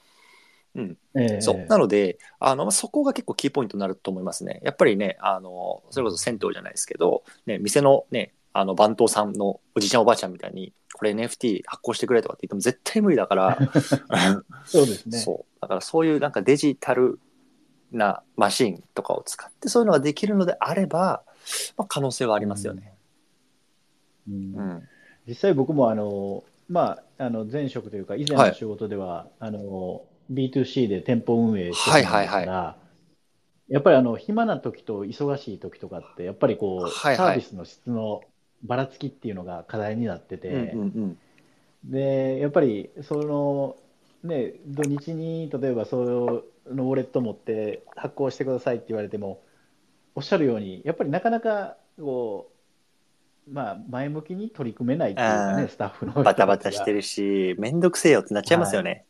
[0.76, 1.42] うん、ええ。
[1.42, 1.66] そう。
[1.68, 4.60] なのであのまあそこが結構キーポイントになると思いますね。
[4.64, 13.58] やっぱりねあのそれこそ銭湯じゃないですけど、ね、店のねあの番頭さんのおじいちゃんおばあちゃんみたいにこれ NFT 発行してくれとかって言っても絶対無理だから。
[14.66, 15.18] そうですね。
[15.18, 15.62] そう。
[15.62, 17.20] だからそういうなんかデジタル
[17.92, 21.24] なマシンとかを使ってそういうのができるのであれば、
[21.78, 22.94] まあ、可能性はありますよね。
[24.28, 24.34] うん。
[24.34, 24.90] うん。
[25.28, 32.84] 実際僕もあの、まあ、あの前職というか以前の仕事では、あの B2C で店舗運営してたんですから、はいはい
[33.70, 37.16] やっぱりあの暇な時と忙しい時とかってやっぱりこう、はいはい。
[37.16, 38.22] サービスの質の
[38.64, 41.18] ばらつきっていうのが課題になってて、うんうんうん。
[41.86, 43.78] でやっぱりその
[44.24, 49.42] ね土日に例えばそのウォレット持って発行してくださいって言われても
[50.16, 52.52] おっしゃるようにやっぱりなかなかこ
[53.48, 59.06] うまあ前向きに取り組めないっていうかねスタッフの人バタバタしてるし面倒くせえよってなっちゃいますよね。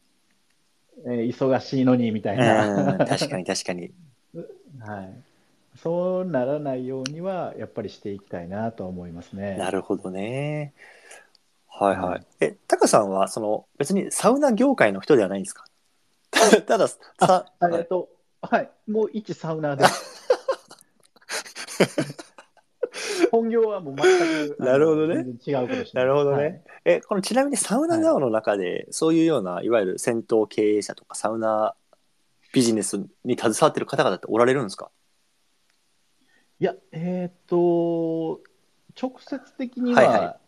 [1.06, 3.92] えー忙しいのにみたいうんな、 確かに確かに。
[4.80, 5.14] はい、
[5.78, 9.58] そうならないようにはやっぱりしていきたいなとは思いますね。
[9.58, 10.74] なるほどね。
[11.68, 12.26] はいははいい。
[12.40, 15.66] え、タカさんはその別にサウナ業界の人ではないんですか？
[16.68, 18.10] たださ、えっと、
[18.42, 20.14] はい、もう一サウナーです。
[23.34, 25.16] 本業はもう全く なるほどね。
[25.46, 26.44] 違うことなるほどね。
[26.44, 26.64] はい。
[26.86, 31.76] え、このちなみにサウナダオの中で、そういうような、いわゆる銭湯経営者とかサウナ
[32.54, 34.92] ビジネスに携わってる方々っておられるんですか？
[36.60, 38.40] いや、えっと、
[39.02, 40.40] 直接的にはいはは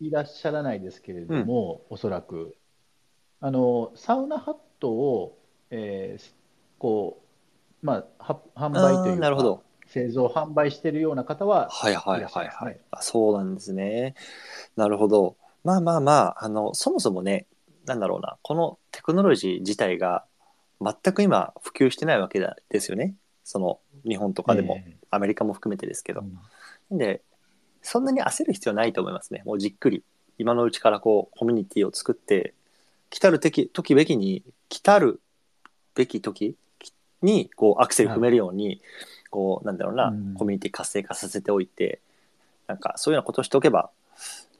[0.00, 2.54] いらっしゃらないですけれども、おそらく、
[3.40, 5.38] あの、サウナハットを、
[5.70, 6.34] えー
[6.78, 7.22] こ
[7.82, 9.62] う、まあ、は販売というか、なるほど。
[9.92, 12.80] 製造、販売しているような方は、はいはいはいいはい。
[12.90, 14.14] あそうなんですね。
[14.76, 15.36] なるほど。
[15.64, 17.46] まあまあまあ、あの、そもそもね、
[17.86, 20.24] なんだろうな、このテクノロジー自体が
[20.80, 23.14] 全く今普及してないわけだですよね。
[23.44, 26.20] その日本とかでも、えアメリカも含めてですけど。
[26.22, 26.38] えうん
[26.90, 27.22] で、
[27.82, 29.42] そんなに焦る必要はないと思いますね。
[29.44, 30.02] もうじっくり、
[30.38, 32.54] 今のうちからこう、コミュニティを作って、
[33.10, 35.20] 来たる時、時べきに、来たる
[35.94, 36.56] べき時
[37.22, 38.82] に、こう、アクセル踏めるように、
[39.30, 42.00] こう、なんだろうな、うんコミュニティ活性化させておいて、
[42.66, 43.90] なんか、そういうようなことをしておけば、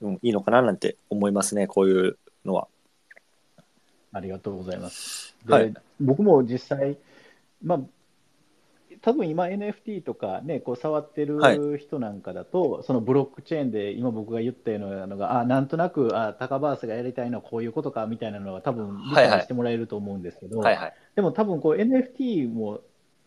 [0.01, 2.69] うん、いいのかななんて思いますね、こういうのは。
[4.13, 5.37] ありがとうございます。
[5.47, 6.97] で、はい僕も実際、
[7.63, 7.81] まあ、
[9.03, 20.95] 多分今 NFT とかね、こう触ってはいる人なんかだと、そのブロックチェーンで今僕が言ったようなのが、あ、なんとなく、あ、タカバースがやりたいのはこういうことかみたいなのは多分理はいはい解してもらえると思うんですけど、はいはい。
[21.15, 22.81] でも多分こう NFT も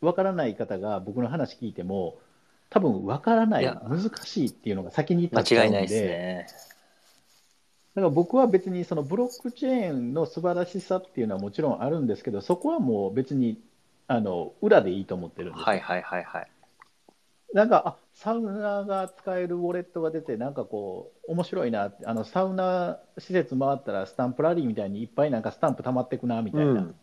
[0.06, 2.18] わからない方が僕の話聞いても、
[2.70, 6.48] 多分わからないい、や難しいっていうのが先に立っちゃうん間違いないですで、ね。
[7.96, 13.62] だから僕は別にそのブロックチェーンの素晴らしさっていうのはもちろんあるんですけど、そこはもう別に
[14.08, 15.66] あの裏でいいと思ってるんですよ。
[15.66, 16.48] はいはいはいはい。
[17.54, 26.96] なんか、あサウナが使えるウォレットが出て、なんかこう、面白いなあのサウナ施設回ったら、スタンプラリーみたいにいっぱいなんかスタンプ溜まってくなみたいな、うん。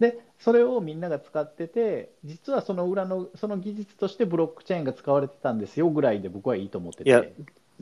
[0.00, 7.10] で、それをみんなが使ってて、実はその裏の、その技術としてブロックチェーンが使われてたんですよぐらいで僕はいいと思ってて。
[7.10, 7.22] いや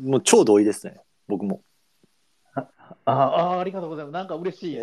[0.00, 1.62] もう超同意ですね、僕も。
[2.54, 2.66] あ
[3.04, 4.12] あ、ありがとうございます。
[4.12, 4.72] なんか嬉しい。
[4.72, 4.76] い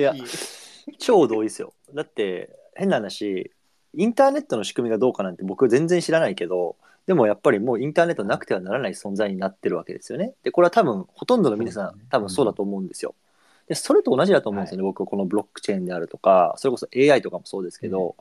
[0.00, 1.72] や嬉しい超同意ですよ。
[1.94, 3.50] だって、変な話、
[3.94, 6.76] インターネットの仕組みがどうかなんて僕全然知らないけど、
[7.06, 10.34] でもやっぱりもうインターネットなくてはならない存在になってるわけですよね。
[10.42, 13.14] で、これは多分、ほとんどの皆さん、ね多分そうだと思うんですよ。
[13.72, 18.16] で、それと同じだと思うんですよね、僕はこのブロックチェーンであるとか、それこそ AI とかもそうですけど、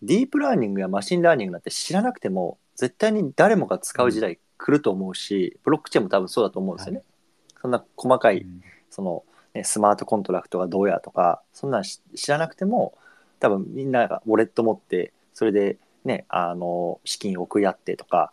[0.00, 6.98] ディープラーニングや machine learning なんて知らなくても、絶対に誰もが使う時代来ると思うし、ブロックチェーンも多分そうだと思うんですよね。
[6.98, 7.04] は
[7.62, 8.62] そんな細かいうん。
[8.90, 12.94] その、ね、スマートコントラクトがどうやとか、そんなんし知らなくても、
[13.40, 18.32] 多分みんながウォレット持って、それでね、あの、資金を送り合ってとか、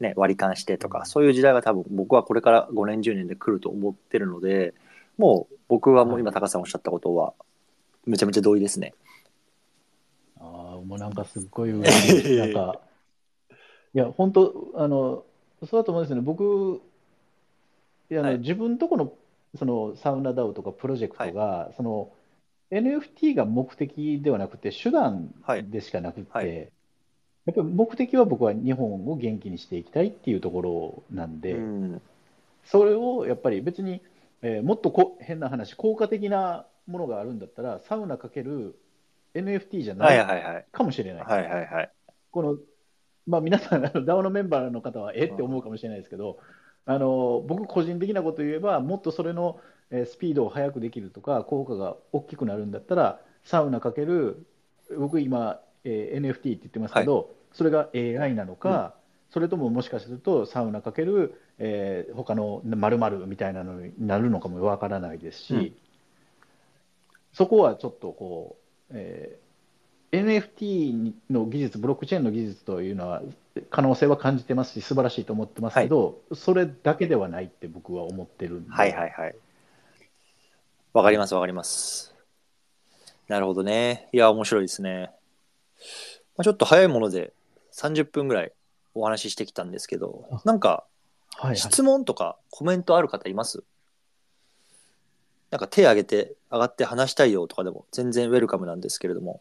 [0.00, 1.04] ね、割り勘してとか、うん。
[1.04, 4.72] そういう時代が多分僕はこれから5年、10年で来ると思ってるので、
[5.18, 7.34] もう僕はもう今高橋さんおっしゃったことは、
[8.06, 8.94] めちゃめちゃ同意ですね。
[10.38, 11.72] ああ、もうなんかすっごい。
[11.72, 11.82] なん
[12.52, 12.80] か、
[13.94, 15.24] いや、本当、あの、
[15.64, 16.22] そうだと思うんですよね。
[16.22, 16.80] 僕、
[18.08, 19.12] いやはい自分とこの、
[19.58, 22.10] そのサウナダウとかプロジェクトが、その
[22.70, 26.68] NFT が目的ではなくて、手段はいでしかなくて、はい
[27.46, 32.02] やっぱり目的は僕は日本を元気にしていきたいっていうところなんで、うん。
[32.64, 34.02] それをやっぱり別に、
[34.42, 38.78] えーもっとこ変な話、効果的なものがあるんだったら、サウナかける
[39.34, 40.66] NFT じゃなはいいはいはい。
[40.72, 41.24] かもしれない。
[41.24, 41.90] はいはいはい。
[42.30, 42.56] この、
[43.26, 45.24] まあ、皆さん、DAO のメンバーの方は、え？
[45.26, 46.38] って思うかもしれないですけど、
[46.84, 54.46] あの僕、個人的なこと言えば、もっとそれの、えースピードを速くできるとか、効果が大きくなるんだったら、サウナかける、
[54.96, 58.94] 僕、今、えー NFT って言ってますけど、それが AI なのか、
[59.30, 65.76] それとももしかすると、サウナかける、えー他の〇〇みたいなのになるのかもわからないですし、うん
[67.32, 68.56] そこはちょっとこ
[68.90, 69.46] う、えー
[70.12, 73.22] NFT の技術、ブロックチェーンの技術というのは、
[73.70, 79.34] 可能性は感じてますし、素晴らしいと思ってますけど、それだけではないって僕は思ってるんで、はいはいはい。
[80.92, 82.14] わかりますわかります。
[83.28, 84.08] なるほどね。
[84.12, 85.10] いや、面白いですね。
[86.36, 87.32] まあ、ちょっと早いもので
[87.72, 88.52] 30分ぐらい
[89.00, 90.84] お話ししてきたんですけどあ、なんか
[91.36, 93.62] はいはい質問とかコメントある方います？
[95.50, 99.40] なんか手挙げて、上がって話したいよとかでも全然ウェルカムなんですけれども。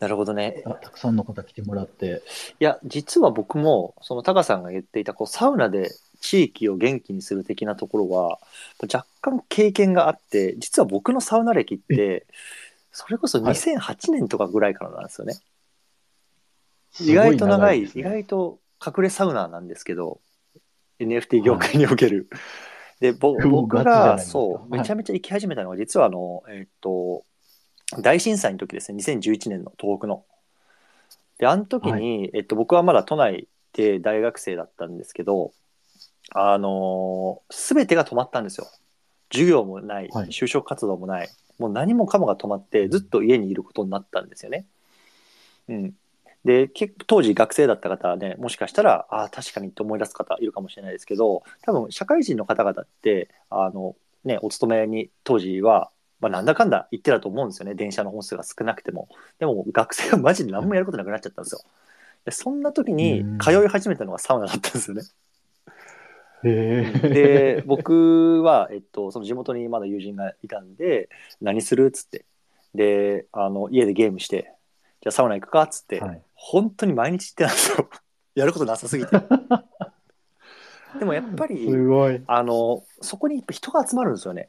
[0.00, 0.62] なるほどね。
[0.66, 2.22] あたくさんの方来てもらって、
[2.58, 8.38] いや、実は僕も、そのタカさんが言っていた、こう、サウナで地域を元気にする的なところは、
[8.82, 12.26] 若干経験があって、実は僕のサウナ歴って、
[12.92, 15.34] それこそはい2008年とかぐらいからなんですよね。
[15.34, 15.49] すご
[16.98, 20.20] 意外と長い、ね意外と隠れサウナーなんですけど、
[20.98, 22.28] NFT 業界における。
[23.00, 27.24] で、ぼうわ僕が、ガチじゃないですかそう、はいめちゃめちゃ行き始めたのが、実はあの、えっと、
[28.00, 30.24] 大震災の時ですね、2011年の東北の。
[31.38, 35.52] で、あの時に、えっと、僕はまだ都内で大学生だったんですけど、
[36.32, 38.66] あのすべてが止まったんですよ。
[39.32, 44.66] 授業もない、はい就職活動もない、もう何もかもが止まって、ずっと家にいることになったんですよね。
[45.68, 45.94] うん。
[46.44, 57.74] で、結構当時学生だった方はね、もしかしたら、ああ、確かにって思い出す方いるかもしれないですけど、多分社会人の方々って、あの、ね、お勤めに当時は、まあ、なんだかんだ言ってたと思うんですよね。
[57.74, 59.08] 電車の本数が少なくても。
[59.38, 61.60] でも学生はマジで何もやることなくなっちゃったんですよ。
[62.26, 65.02] でそんな時にうん通い始めたのがサウナだったんですよね。
[66.42, 71.08] で、僕は、えっと、その地元にまだ友人がいたんで、
[71.40, 72.24] 何するっつって。
[72.74, 74.52] で、あの、家でゲームして、
[75.02, 77.90] じゃあサウナ行くかっつって、はい本当に毎日行ってたんですよ。
[78.34, 79.10] やることなさすぎて。
[80.98, 82.22] でもやっぱり、すごい。
[82.26, 84.48] あの、そこにやっぱ人が集まるんですよね。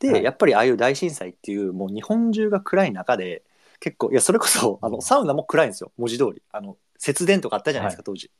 [0.00, 3.42] で、はいやっぱりああいう大震災っていう、もう日本中が暗い中で、
[3.80, 6.42] 結構、いや、それこそ、あの、サウナも暗いんですよ、文字通り。
[6.52, 8.30] あの、節電とかあったじゃないですか、当時。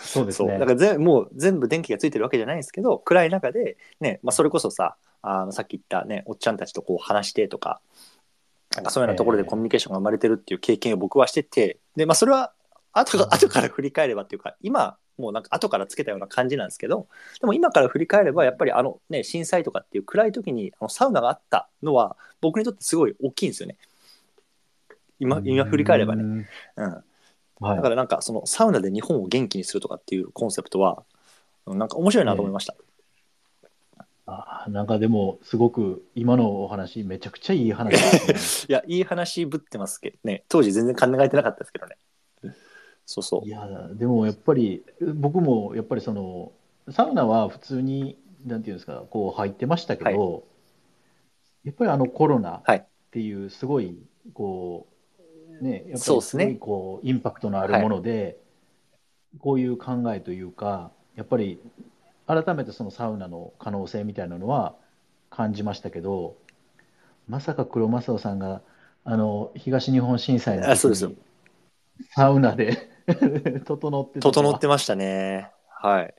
[0.00, 0.22] そう。
[0.22, 7.82] そうですねだからぜもう全部電気がついてるわけじゃないんですけど、暗い中で、ね、まあ、それこそさ、あの、さっき言ったね、おっちゃんたちとこう話してとか、
[8.76, 12.52] なんかそういうようなところでええコミュニケーションが生まれてるっていう経験を僕はしてて、で、まあ、それは、
[12.92, 17.06] 後かうん後から振り返ればっていうか、今、もうなんか後からつけたような感じなんですけど、
[17.40, 23.76] でも今から振り返れば、やっぱりあのね、震災とかっていう暗い時にあのサウナがあったのは、僕にとってすごい大きいんですよね。
[25.20, 26.22] 今、今振り返ればね。
[26.22, 26.48] ね。
[26.76, 27.04] うん。
[27.60, 31.04] はいだからなんかそのサウナで日本を元気にするとかっていうコンセプトは、
[31.66, 32.74] うんなんか面白いなと思いました。
[32.74, 32.93] あー
[34.26, 38.68] なんかでも、すごく今のお話、めちゃくちゃいい話ですね。
[38.68, 41.96] いや、いい話ぶってますけどね、当時全然考えてなかったですけどね。
[43.04, 43.50] そうそうい。
[43.50, 44.82] や、でもやっぱり、
[45.14, 46.52] 僕もやっぱりその、
[46.90, 50.44] サウナは普通に、なんていうんですか、こう入ってましたけど、
[51.64, 53.96] やっぱりあのコロナはいっていうすごい
[54.32, 54.86] こ
[55.60, 58.38] うねやっぱりすごいこうインパクトのあるもので、
[59.38, 61.60] こういう考えというかやっぱり
[62.26, 64.74] 改めてそのサウナの可能性みたいなのは
[65.30, 66.36] 感じましたけど
[67.28, 68.62] まさか黒正夫さんが
[69.04, 71.22] あの東日本震災のあそうですよ時に
[72.10, 72.90] サウナで
[73.64, 75.50] 整って整ってましたね。
[75.68, 76.14] はい。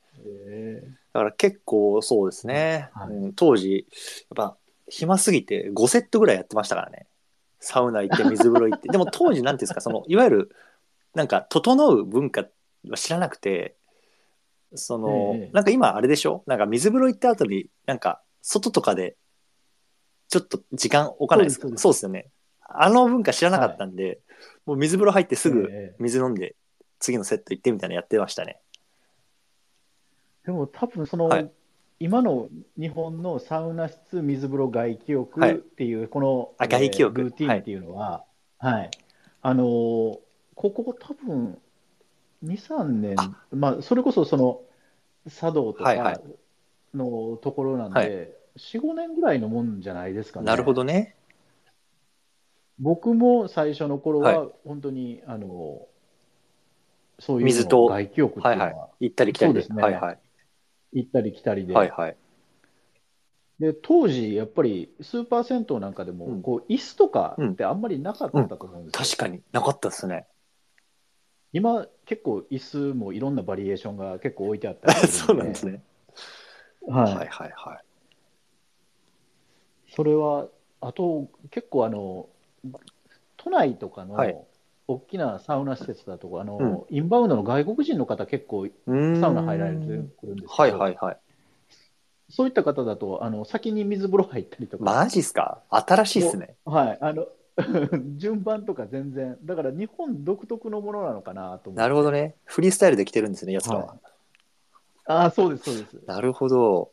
[0.47, 0.83] え
[1.13, 2.89] だから結構そうですね。
[2.93, 3.87] はいうん当時、
[4.29, 7.07] やっぱ暇すぎて5セットぐらいやってましたからね。
[7.59, 8.89] サウナ行って水風呂行って。
[8.89, 10.55] でも当時なんていうんですか、その、いわゆる、
[11.15, 12.45] なんか、整う文化
[12.87, 13.75] は知らなくて、
[14.77, 15.49] その、ええ。
[15.53, 16.43] なんか今あれでしょ？
[16.47, 19.17] なんか水風呂行った後に、なんか、外とかで、
[20.29, 21.63] ちょっと時間置かないですか？
[21.63, 22.05] そうですそうです。
[22.05, 22.27] よね。
[22.67, 24.19] あの文化知らなかったんで、
[24.65, 26.55] もう水風呂入ってすぐええ水飲んで、
[26.99, 28.59] 次のセット行ってみたいなのやってましたね。
[30.45, 31.51] でも多分その、はい。
[31.97, 35.53] 今の日本のサウナ室水風呂外気浴はい。
[35.53, 37.21] っていうこの、あ外気浴。
[37.21, 38.25] ルーティンっていうのは、
[38.57, 38.91] はい、
[39.41, 39.65] あのー
[40.55, 41.57] ここ多分
[42.43, 44.61] 2、3年あ、まあ、それこそその
[45.29, 46.21] 茶道とはいはいか
[46.93, 50.45] のところなんで、はい4、5年ぐらいのもんじゃないですかね。
[50.45, 51.15] なるほどね。
[52.79, 55.87] 僕も最初の頃はは本当に、あの
[57.19, 58.89] そういう水との外気浴っていうのは。
[58.99, 59.61] 行ったり来たりで。
[59.61, 60.19] そうですねはいはい。
[60.93, 62.17] 行ったり来たりで、はいはい。
[63.59, 70.27] で当時やっぱりスーパー銭湯なんかでも、うんこう椅子とかってあんまりなかったと思うんですよ、確かになかったですね。
[71.55, 75.81] 今結構椅子もいろんなバリエーションが結構置いてあったりす そうなんですね。
[76.85, 77.15] はい。
[77.15, 77.85] はいはいはい。
[79.95, 80.49] それは
[80.81, 82.27] あと結構あの
[83.37, 84.37] 都内とかのはい。
[84.87, 86.95] 大きなサウナ施設だとあの、うん。
[86.95, 88.67] インバウンドの外国人の方結構
[89.19, 91.17] サウナ入られてくるんですけど、はいはいはい。
[92.29, 95.63] そういった方だとあの先に水風呂入ったりとか、マジっすか？
[95.69, 96.55] 新しいっすね。
[96.65, 97.25] はい、あの
[98.17, 102.35] 順番とか全然だから日本独特のものなのかなと思ってなるほどね。
[102.43, 103.85] フリースタイルで来てるんですね、やつらは。
[103.85, 103.99] はい
[105.07, 106.91] ああそうですそうですなるほど。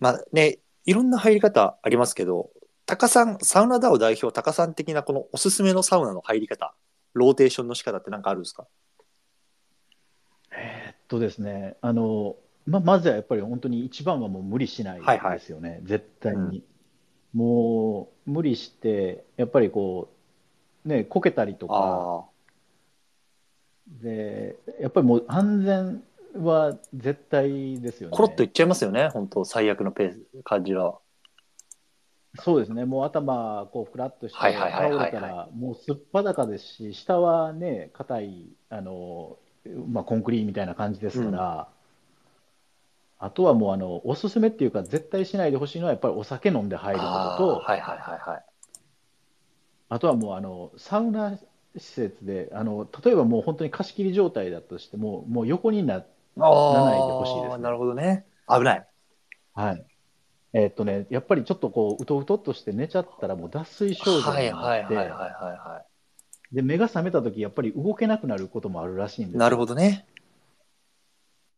[0.00, 2.50] まあね、いろんな入り方ありますけど、
[2.84, 6.74] タカさん、サウナダオ代表、タカさん的なこのおすすめのサウナの入り方、
[7.14, 8.66] ローテーションの仕方って何かあるんですか？
[10.50, 12.34] えーっとですね、あの、
[12.66, 16.64] ま、まずはやっぱり本当に一番はもう無理しないですよね、絶対に。
[17.32, 20.08] もう無理して、やっぱりこ
[20.84, 22.24] う、ね、こけたりとか、あ
[24.02, 26.02] で、やっぱりもう安全
[26.42, 28.16] は絶対ですよあ、ね。
[28.16, 30.98] コロッといっちゃいますよね、本当最悪のペース、感じは。
[32.38, 39.36] そうですね、もう頭、こう、ふらっとして、倒れたら、もうすっぱだかですし、下はね、硬い、あの、
[39.88, 41.68] まあ、コンクリみたいな感じですから、
[43.22, 48.44] あとはもう、あの、おすすめっていうか、絶対しないでほしいのは、やっぱりお酒飲んで入ることあと、ーはいはいはいはい。
[49.90, 51.38] あとはもう、あの、サウナ
[51.76, 56.00] 施設で、あの、例えばもう本当に貸し切り状態だとしても、もう横にな、あ
[56.38, 58.24] ならないでほしいですねなるほどね。
[58.48, 58.86] 危ない。
[59.54, 59.84] はい。
[60.54, 65.82] えーっとね、やっぱりちょっとこう、うとうとっとして寝ちゃったら、もう脱水症状はいになって、はいはいはいはいは
[66.52, 70.06] で、目が覚めたとき、やっぱり動けなくなることもあるらしいんですなるほどね。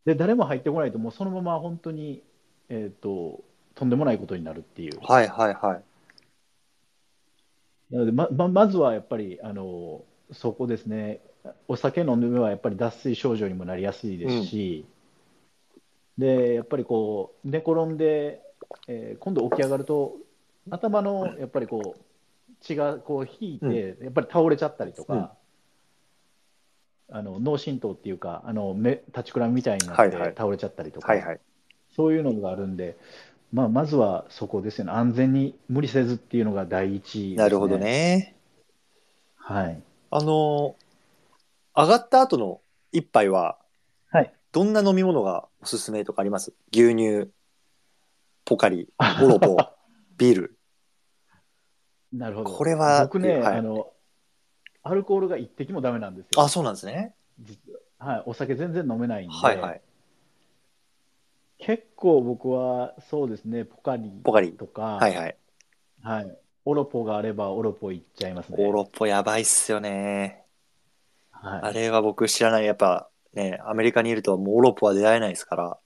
[0.04, 2.22] で、誰も入ってこないと、もうそのまま本当に、
[2.68, 3.40] えっと、
[3.74, 4.98] とんでもないことになるっていう。
[5.00, 5.82] はいはいはい。
[7.90, 11.20] なので、ま、ま、まずはやっぱり、あの、そこですね。
[11.68, 14.86] お酒飲んではやっぱり脱水症状にもなりやすいですし、
[16.18, 18.42] で、やっぱりこう、寝転んで、
[18.88, 20.16] えー今度起き上がると、
[20.70, 22.00] 頭のやっぱりこう、
[22.60, 25.36] 血がこう引いて、やっぱり倒れちゃったりとか、
[27.14, 31.40] あの脳震盪っていうか、あの目立ちくらみみたいになって倒れちゃったりとか、はいはい。
[31.94, 32.96] そういうのがあるんで、
[33.52, 37.36] まあ、まずはそこですよね、安全に無理せずっていうのが第一ですね。
[37.36, 37.76] なるほど。
[37.76, 38.34] ね。
[39.36, 39.82] はい。
[40.10, 40.74] あの、
[41.76, 42.60] 上がった後の
[42.92, 43.58] 一杯は、
[44.10, 44.32] はい。
[44.52, 46.54] どんな飲み物がおすすめとかあります？
[46.72, 47.30] 牛乳、
[48.44, 48.88] ポカリ、
[49.22, 49.56] オロポ、
[50.16, 50.58] ビール。
[52.12, 52.50] なるほど。
[52.50, 53.91] これは僕ね、はいあの、
[54.82, 56.42] アルコールが一滴もダメなんですよ。
[56.42, 57.14] あ、そうなんですね。
[57.40, 58.14] 実は。
[58.14, 58.22] はい。
[58.26, 59.80] お酒全然飲めないんで、はいはい。
[61.58, 64.52] 結構僕はそうですね、ポカリポカリ。
[64.52, 65.36] とか、はいはい。
[66.02, 66.38] はい。
[66.64, 68.56] オロポがあればオロポいっちゃいますね。
[68.58, 70.42] オロポやばいっすよね。
[71.30, 71.60] はい。
[71.62, 72.64] あれは僕知らない。
[72.64, 75.78] やっぱね、アメリカにいるともうオロポは出会えないですから。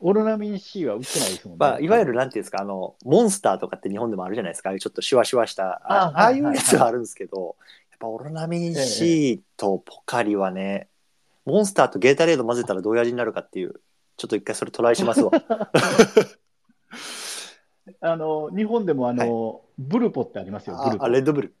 [0.00, 1.58] オロナミン C は売ってないですもんね。
[1.58, 4.70] まあ、いわゆるなんていうんですか、あの、モンスターとかって日本でもあるじゃないですか。
[4.70, 7.56] ああいうちょっとシュワシュワした、ああああいうはいやつはあるんですけど、
[7.90, 10.88] やっぱオロナミン C とポカリはね、
[11.44, 13.80] モンスターとゲータレード混ぜたらどういう味になるかっていう、
[14.16, 15.32] ちょっと一回それトライしますわ。
[18.00, 21.54] あの日本でもあの、ブルポってありますよ、ブルポああ、レッドブル。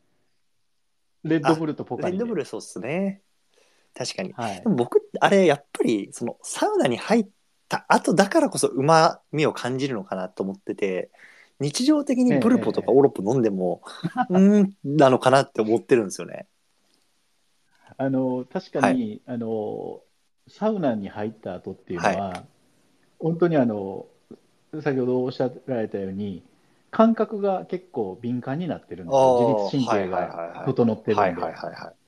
[1.24, 3.20] レッドブルとポカレッドブルそうっすね。
[3.94, 4.32] 確かに。
[4.32, 7.26] はいで、も僕、あれ、やっぱり、その、サウナに入っ
[7.70, 11.10] た後だからこそ、うまみを感じるのかなと思ってて、
[11.60, 13.80] 日常的にブルポとかオロポ飲んでも、
[14.28, 16.48] うーん、なのかなって思ってるんですよね。
[17.96, 20.00] あの確かに、あの
[20.48, 22.44] サウナに入った後っていうのは、
[23.20, 24.06] 本当にあの
[24.82, 26.42] 先ほどおっしゃられたように
[26.90, 29.68] 感覚が結構敏感になってるんですよ。
[29.70, 30.58] 自律神経はいはいはいはい。
[30.58, 31.99] が整ってるんで、はいはいはいはい。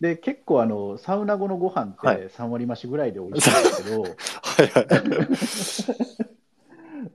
[0.00, 4.86] で結構あのサウナ後のご飯っはいて3割増しぐらいで美味しいんですけど、はいはい。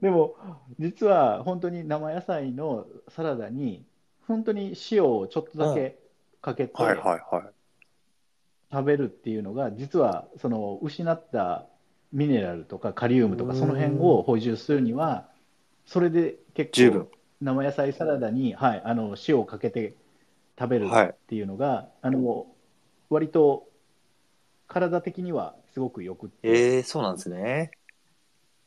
[0.00, 0.34] でも
[0.78, 3.84] 実は本当に生野菜のサラダに
[4.26, 5.98] 本当に塩をちょっとだけ
[6.40, 7.44] かけてはいはいはい。
[8.72, 11.66] 食べるっていうのが実はその失った
[12.12, 15.28] ミネラルとかカリウムとかうんその辺を補充するには
[15.86, 17.08] それで結構。
[17.40, 19.94] 生野菜サラダに、はい、あの塩をかけて
[20.58, 22.46] 食べるはいっていうのが、あの
[23.10, 23.68] 割と
[24.68, 27.72] 体的にはすごくよくって、ええそうなんですね。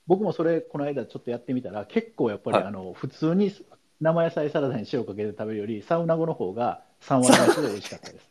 [0.06, 3.52] 僕もそれこの間ちょっとやってみたら結構やっぱり、はいあの普通に
[4.02, 8.30] 生野菜サラダに塩をかけて食べるよりサウナ後の方が3割増しで美味しかったです。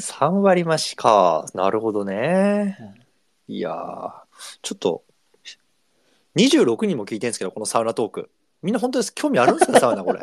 [0.16, 1.46] 3割増しか。
[1.54, 2.76] なるほどね。
[2.80, 3.06] はい
[3.48, 4.12] いやー、
[4.62, 5.04] ちょっと、
[6.34, 8.30] 26人も聞いてるんですけど、このサウナトーク。
[8.60, 10.20] みんな本当です興味あるんですか、サウナこれ。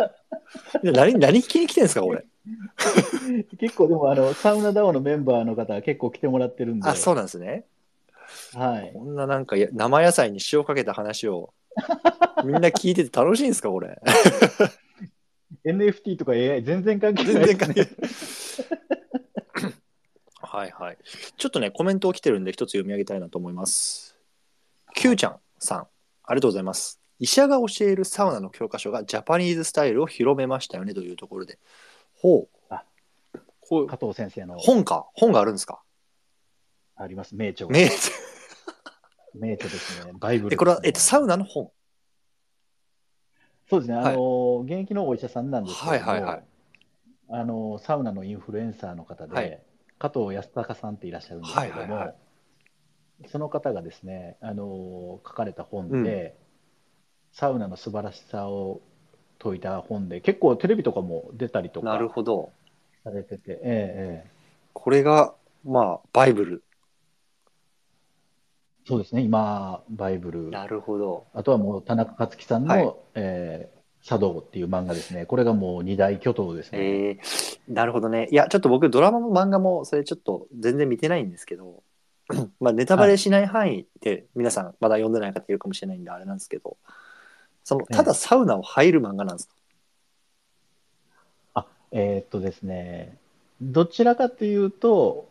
[0.83, 2.25] 何、何聞きに来てるんですか、これ？
[3.57, 7.65] 結構でもあのサウナダオのメンバーの方は結構来てもらってるんで、あ、そうなんですね。
[8.53, 11.53] はい、こんななんかや生野菜に塩かけた話を、
[12.43, 14.01] みんな聞いてて楽しいんですか、これ？
[15.65, 17.89] NFT とか AI 全然関係ない全然関係ない。
[20.41, 20.97] はいはい。
[21.37, 24.19] ちょっとね、コメントを来てるんで、一つ読み上げたいなと思います。
[24.93, 25.87] Q ちゃんさん、
[26.25, 27.02] ありがとうございます。
[27.19, 31.59] 医者が教えるサウナの教科書がジャパニーズスタイルを広めましたよねというところで。
[32.21, 32.49] ほう。
[32.69, 32.83] あ。
[33.61, 33.87] こう。
[33.87, 34.57] 加藤先生の。
[34.57, 35.07] 本か？
[35.13, 35.81] 本があるんですか？
[36.95, 37.35] あります。
[37.35, 37.73] 名著が。
[37.73, 37.89] 名
[39.35, 40.11] 名著ですね。
[40.19, 41.71] バイブルえ、これは、えっと、サウナの本。
[43.69, 44.13] そうですね、はい。
[44.13, 46.43] あの現役のお医者さんなんですけども、はいはいはい。
[47.29, 49.63] あのサウナのインフルエンサーの方で、はい。
[49.97, 52.15] 加藤康隆さんっていらっしゃるんですけども、はいはいはい。
[53.27, 56.35] その方がですねあの書かれた本で、
[57.33, 58.81] サウナの素晴らしさを
[59.41, 62.51] 説いた本で結構テレビとかも出たりとなるかほど。
[63.03, 64.29] されてて、ええええ
[64.71, 66.63] これが、まあ、バイブル。
[68.85, 71.25] そうですね今バイブルなるほど。
[71.33, 75.25] あとはもう田中克樹さんの、はいえー茶道っていう漫画ですね。
[75.25, 76.79] これがもう二大巨頭ですね。
[76.79, 78.27] えー、なるほどね。
[78.31, 81.83] いや、ちょっと僕、ドラマも漫画も、それちょっと全然見てないんですけど、
[82.59, 86.75] まあ、ネタバレしない範囲で、皆さん、まだ読んでない方いるかもしれないんで、あれなんですけど、
[87.63, 87.97] その、ええ。
[87.97, 89.47] ただサウナを入る漫画なんです。
[89.47, 89.53] か、
[91.53, 93.17] あ、えーっとですね、
[93.61, 95.27] どちらかというと、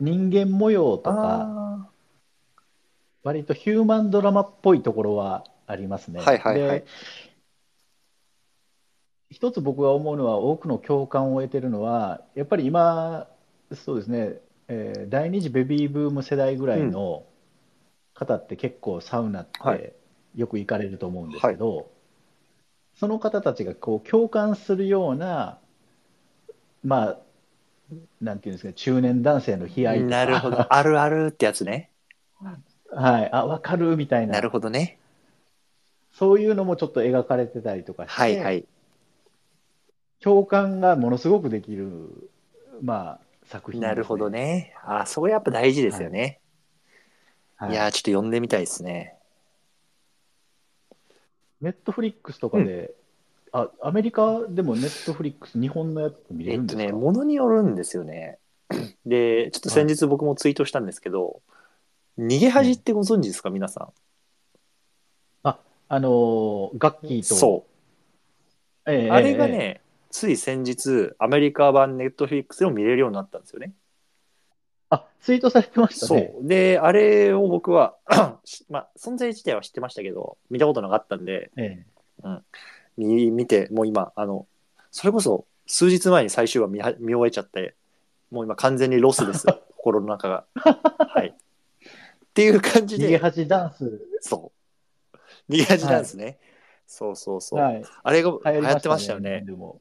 [0.00, 1.48] 人間模様とか、
[1.88, 1.90] あ
[3.24, 6.20] 割とヒューマンドラマっぽいところはありますね。
[6.20, 6.80] はいはいはい。
[6.80, 6.84] で、
[9.30, 13.28] 一つ僕が思うのは、多くの共感を得てるのは、やっぱり今、
[13.74, 17.24] そうですね、えー第二次ベビーブーム世代ぐらいの
[18.14, 19.78] 方って結構サウナっはい。
[19.78, 19.96] て
[20.34, 21.90] よく行かれると思うんですけど、
[22.96, 25.58] その方たちがこう共感するような、
[26.84, 27.18] まあ、
[28.20, 30.72] なんていうんですか、中年男性の悲ー哀とか、なるほど。
[30.72, 31.90] あるあるってやつね。
[32.90, 34.98] はい、あ、わかるみたいななるほどね。
[36.12, 38.64] そういうのもちょっと描かれてたりとかして、はいはい。
[40.20, 42.30] 共感がものすごくできる、
[42.80, 44.30] まあ、作品ねなるほど。
[44.30, 44.74] ね。
[44.84, 46.40] あーそこやっぱ大事ですよね。
[47.56, 49.13] はいい、やー、ちょっと読んでみたいですね。
[51.64, 52.94] ネットフリックスとかで、
[53.52, 58.38] あ、アメリカでもネットフリックス、日本のやつ見れえっとね、るんですか、ものによるんですよね。
[59.06, 61.40] で、ちょっと先日僕もツイートしたんですけど、
[62.18, 63.88] 逃げ恥ってご存知ですか、皆さ
[65.88, 67.18] あのー、ガッキん。
[67.18, 67.64] ーと、そ
[68.86, 68.90] う。
[68.90, 73.72] ええあれがええね、つい先日、アメリカ版ネットフリックスでも見れるようになったんですよね。
[74.94, 76.34] あ、ツイートされてましたそね。
[76.40, 76.46] う。
[76.46, 77.96] で、あれを僕は、
[78.44, 81.84] しまあ、存在自体は知ってましたけど、見たことなかったんで、え
[82.96, 84.46] 見見て、もう今、あの、
[84.90, 87.74] それこそ数日前に最終話見は見終えちゃって、
[88.30, 90.46] もう今完全にロスです、 心の中が。
[90.54, 91.28] はい。
[91.28, 91.32] っ
[92.34, 94.52] ていう感えじで、逃げ恥ダンス、そ
[95.10, 95.52] う。
[95.52, 96.38] 逃げ恥ダンスね。
[96.86, 97.60] そうそうそう。
[97.60, 99.42] はい、あれが流流行ってましたよね。
[99.46, 99.80] でも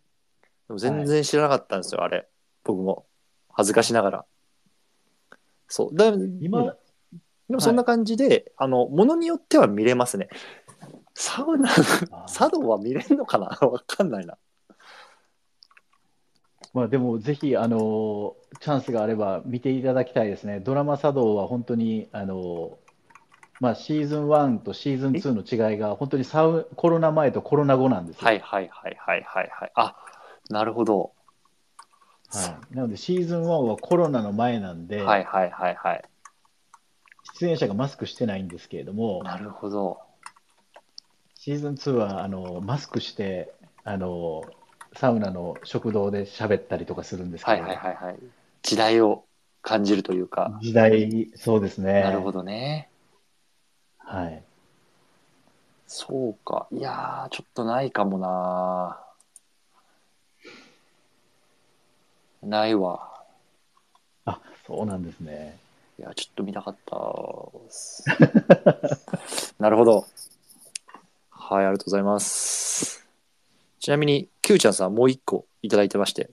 [0.68, 2.28] でも全然知らなかったんですよ、あれ。
[2.64, 3.06] 僕も。
[3.50, 4.26] 恥ずかしながら。
[5.74, 5.96] そう。
[5.96, 6.74] だ今、うん
[7.50, 10.30] でもそんな感じで、あの、ものによっては見れますね。
[11.14, 11.70] サウナ、
[12.28, 13.48] 茶道は見れんのかな？
[13.68, 14.38] わかんないな。
[16.74, 20.60] まあでもぜひあのチャンスがあれば見ていただきたいですね。
[20.60, 22.80] ドラマ茶道は本当にあの
[23.60, 28.26] まあシーズン1とシーズン2の違いが本当にサウコロナ前とコロナ後なんですよ。
[28.26, 29.72] はいはいはいはいはいはい。
[29.76, 29.96] あ、
[30.50, 31.12] なるほど。
[32.38, 32.76] はい。
[32.76, 36.04] なのでシーズン1はコロナの前なんで、はいはいはいはい。
[37.40, 40.00] 出演者がマスクしてないんですけれども、なるほど。
[41.36, 43.54] シーズン2はあのマスクして
[43.84, 44.44] あの
[44.96, 48.16] サウナの食堂で喋ったりとかするんですけはいど、はいはいはい。
[48.62, 49.26] 時代を
[49.62, 50.58] 感じるというか。
[50.62, 52.02] 時代、そうですね。
[52.02, 52.90] なるほどね。
[53.98, 54.44] はい。
[55.88, 56.68] そうか。
[56.72, 59.03] いやー、ちょっとないかもな
[62.44, 63.24] ないわ。
[64.26, 65.58] あ、そうなんですね。
[66.00, 67.02] いや、ちょっと見たかったっ
[67.70, 68.04] す。
[69.60, 70.06] なるほど。
[71.30, 73.06] はい、ありがとうございます。
[73.80, 76.32] ちなみに、キューちゃんさんもう一個いただいてまして、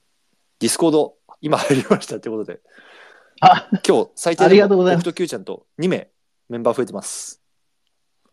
[0.60, 2.60] Discord、今入りましたってことで、
[3.40, 6.08] あ、今日最低ありがとうございます僕とキューちゃんと2名
[6.48, 7.40] メンバー増えてます。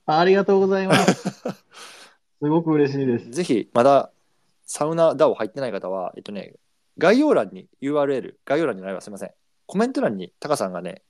[0.05, 1.29] ありがとうございます。
[2.39, 3.29] すごく嬉しいです。
[3.31, 4.11] ぜひ、まだ
[4.65, 6.53] サウナ DAO 入ってない方は、えっとね、
[6.97, 9.31] 概要欄に URL、概要欄にないわ、すみません。
[9.65, 11.03] コメント欄にタカさんがね、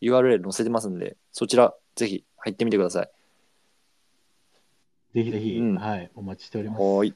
[0.00, 3.10] URL 載せてますんで、そちらぜひ入ってみてください。
[5.14, 6.80] ぜひぜひ、うんはい、お待ちしております。
[6.80, 7.14] はーい。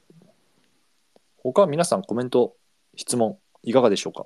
[1.37, 2.55] 他皆さんコメント、
[2.95, 4.21] 質問いかがでしょうか？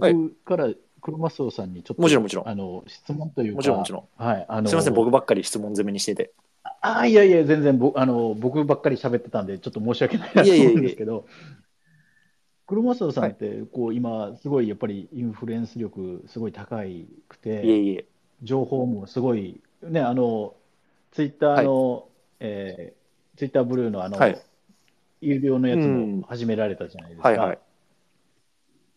[0.00, 0.68] はい僕から
[1.02, 4.24] 黒マスオさんにちょっともちろんもちろんあの質問というか、もちろんもちろん。
[4.24, 6.32] はい、あのすみません、僕ばっかり質問攻めにしてて。
[6.80, 11.26] あいやいや、全然ぼあの僕ばっかり喋ってたんで、ちょっと申し訳ないなと思うんですけど、
[12.66, 18.04] 黒マスオさんって、こう今、すごいやっぱりインフルエンス力、すごい高いくいえて、いえ。
[18.42, 20.54] 情報もすごい、ね、あの
[21.10, 22.08] ツイッターの、
[22.40, 23.02] えー
[23.38, 24.38] ツイッターブルーのあの、はい
[25.22, 27.28] 有料のやつうんも始められたじゃないですか。
[27.28, 27.58] はいはい。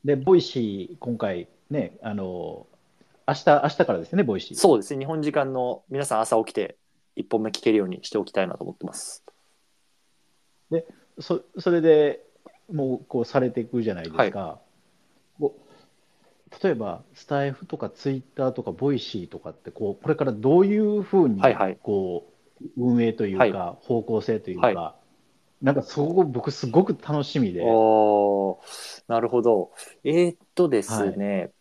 [0.03, 2.67] で、ボイシー、今回ね、あの、
[3.27, 4.57] 明日、明日からですね、ボイシー。
[4.57, 6.77] そうですね、日本時間の皆さん朝起きて
[7.17, 9.23] 1本目聞けるようにしておきたいなと思ってます。
[11.19, 12.21] そそれで
[12.71, 14.59] もうこうされていくじゃないですか。
[15.39, 22.35] こう例えば、スタイフとかツイッターとかボイシーとかってこう、これからどういうふうにはいはいこう
[22.77, 24.95] 運営というか、はい方向性というか、
[25.61, 27.59] なんかそこ、僕、すごく楽しみで。
[27.61, 29.71] なるほど。
[30.03, 31.51] えーっとですね、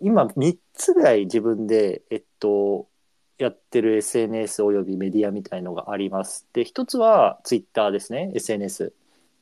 [0.00, 2.88] 今3つぐらい自分で、えっと、
[3.38, 6.46] やってる SNS およびメディアみたいのがあります。
[6.52, 8.92] で、一つは Twitter ですね、SNS。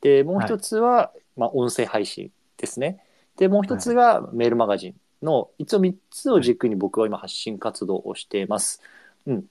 [0.02, 3.02] で、もう一つは、まあ、音声配信ですね。
[3.36, 8.82] で、もう一つがメールマガジンの、一応3つを軸に僕は今発信活動をしています。
[9.26, 9.44] うん。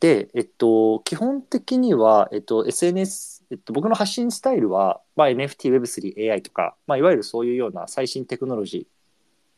[0.00, 8.97] で、えっと、基本的には、えっと、SNS、えっと、僕の発信スタイルは、まあ、NFT、Web3、AI とか、まあ、いわゆるそういうような最新テクノロジー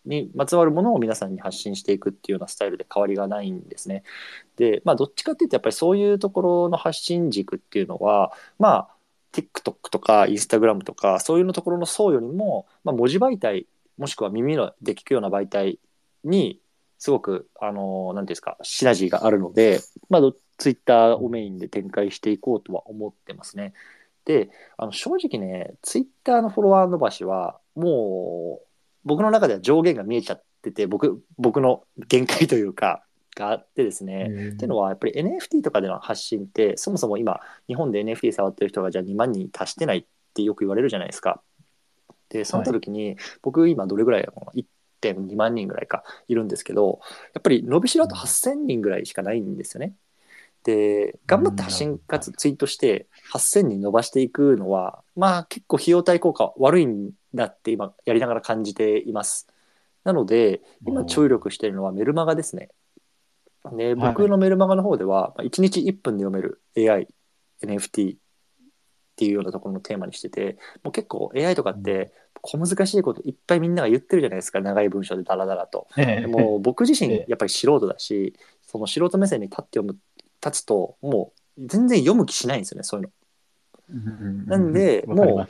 [0.04, 4.02] にまつわるものを皆さんに発信していくっていうようなスタイルで変わりがないんですね。
[4.56, 8.88] で、まあ、どっちかっていうと、やっぱりそういうところの発信軸っていうのは、まあ、
[9.32, 13.66] TikTok とか Instagram とか、そういうのところの層よりも、まあ、文字媒体、
[13.98, 15.78] もしくは耳ので聞くような媒体
[16.24, 16.60] に、
[16.98, 20.22] すごく、あの、なんていうんですか、シナジーがあるので、まあ、
[20.58, 23.72] ツイッターをメインで展開していこうとは思ってますね。
[24.26, 28.66] で、あの正直ね、ツイッターのフォロワー伸ばしは、もう、
[29.04, 34.24] 僕の中では上限が見えちゃってて、僕、僕の限界というか、があってですね。
[34.24, 41.40] っていうのは、やっぱり NFT とかでの発信って、そもそも今、日本で NFT 触ってる人がじゃあ2万人達してないってよく言われるじゃないですか。
[42.28, 47.00] で、その時に、僕今どれぐらいなの ?1.2 万人ぐらいかいるんですけど、
[47.34, 49.94] やっぱり伸びしろあと8000人ぐらいしかないんですよね。
[50.64, 59.48] で、頑張って発信かつツイートして8000人伸ばしていくのは、まあ結構費用対効果悪いんだって今やりながら感じています。
[60.04, 62.70] なので、今注力しているのはメルマガですね。
[63.72, 67.08] で、僕のメルマガの方では、1日1分で読める AI、
[67.62, 68.18] NFT っ
[69.16, 75.88] ていうようなところのテーマにしてて、もう結構 AI とかって小難しいこといっぱいみんなが言ってるじゃないですか、長い文章でダラダラと。
[75.94, 80.00] でもう僕自身 やっぱり素人だし、その素人目線に立って読む、立
[80.50, 84.46] つともう全然読む気しないんですよね、そういうの。
[84.46, 85.46] なんでも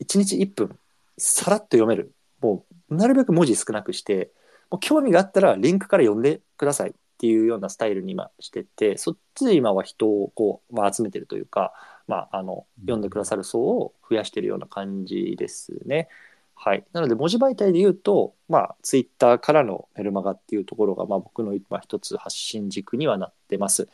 [0.00, 0.78] う1日1分
[1.18, 2.12] さらっと読める。
[2.40, 4.30] もうなるべく文字少なくして、
[4.70, 11.72] もう興味があったらリンクから読んでくださいっていうようなスタイルに今してて、そっちで今は人をこう、まあ、集めてるというか、
[12.06, 16.08] まあ、あの読んでくださる層を増やしてるような感じですね。
[16.54, 16.84] はい。
[16.92, 23.88] なので、文字媒体で言うと、まあ、ツイッターからのメルマガっていうところが、まあ、僕の今一つ発信軸にはなってます。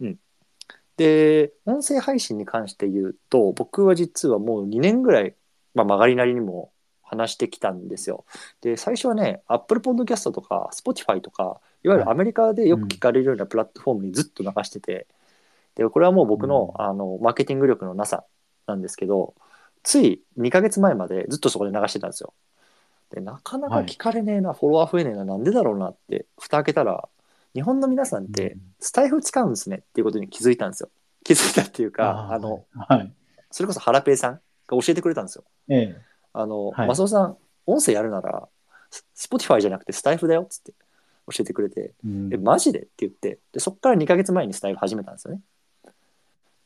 [0.00, 0.18] うん。
[0.96, 5.34] で、音声配信に関して言うと、僕は実はもう2年ぐらい、
[5.74, 6.72] まあ、曲がりなりにも
[7.02, 8.24] 話してきたんですよ。
[8.60, 15.06] で、最初はね、Apple Podcast とか Spotify とか、いわゆるアメリカでよく聞かれるようなプラットフォームにずっと流してて、
[15.74, 18.24] で、これはもう僕の、うんあの、マーケティング力のなさ
[18.66, 19.34] なんですけど、
[19.84, 22.34] つい2ヶ月前までずっとそこで流してたんですよ。
[23.10, 27.08] で、なかなか聞かれねえな、フォロワー増えねえな、なんでだろうなって、蓋開けたら、
[27.54, 30.90] 日本の皆さんってうんスタイフ使うんですねっていうことに気づいたんですよ。
[31.24, 33.12] 気づいたっていうか、あの、はい。
[33.50, 35.44] それこそハラペイさんが教えてくれたんですよ。
[35.68, 35.96] ええ。
[36.32, 37.36] あの、はいマスオさん、
[37.66, 38.48] 音声やるなら、
[39.14, 40.72] スポティファイじゃなくてスタイフだよっつって
[41.26, 45.40] 教えてくれて、うんえ、マジでって言って、でそこから2ヶ月前にスタイフ始めたんですよね。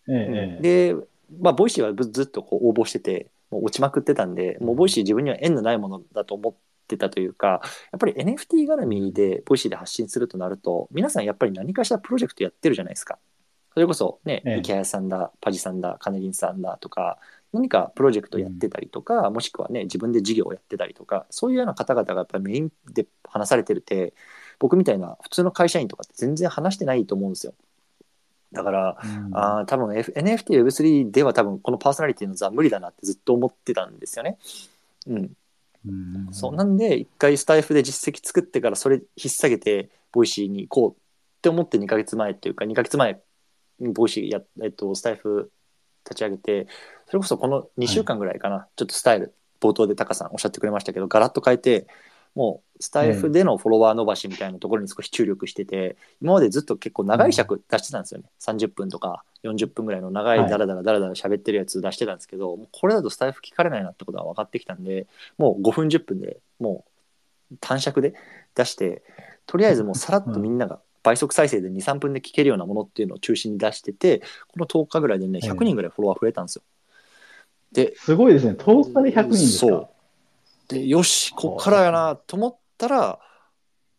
[0.09, 0.97] ええええで、
[1.41, 6.55] まあ、ボイシーはずっとこう応募してて、もう落ちまくってたんで、もうボイシー自分には縁のないものだと思っ
[6.93, 7.61] てたというか、
[7.93, 13.19] やっぱり NFT 絡みでボイシーで発信するとなると、皆さんやっぱり何かしらプロジェクトやってるじゃないですか。
[13.75, 17.19] それこそね、ええ池谷さんだ、パジさんだ、カネリンさんだとか、
[17.53, 24.15] 何かプロジェクトやってたりとか、もしくはね、自分で事業をやってたりとか、そういうような方々がやっぱりメインで話されてるって、
[24.59, 27.55] 僕みたいな普通の会社員とかって全然話してないと思うんですよ。
[28.53, 34.39] だから、うんあー多分、F、NFT、Web3 では多分このパーソナリティの座は無理だなってずっと思ってたんですよね。
[35.07, 35.37] うん。
[36.33, 43.21] そうなんで、一回スタイフで実績作ってからそれ引っ提げて、ボイシーに行こうって思って2ヶ月前っていうか、2ヶ月前
[43.81, 45.51] にボイシーや、えっと、スタイフ
[46.05, 46.67] 立ち上げて、
[47.07, 51.87] それこそこの2週間ぐらいかな、ちょっとスタイフ、冒頭でタカさんおっしゃってくれましたけど、ガラッと変えて、
[52.35, 58.27] もうスタイフでのフォロワー伸ばしみたいなところに少し注力してて、今までずっと結構長い尺出してたんですよね。
[58.41, 65.07] 30分とか40分ぐらいの長いはいダラダラダラダラ喋ってるやつ出してたんですけど、もうこれだとスタイフ聞かれないなってことが分かってきたんで、
[65.39, 66.85] もう5分10分でも
[67.53, 68.15] う短尺で
[68.55, 69.03] 出して、
[69.47, 76.63] とりあえずもうさらっとみんなが倍速再生で2、3分で聞けるようなものっていうのを中心に出してて、この10日ぐらいでね、100人ぐらいフォロワー増えたんですよ。
[77.73, 78.53] で、すごいですね。
[78.53, 79.89] 10日で100人ですか？
[80.81, 83.19] よし、こっからやなと思ったら、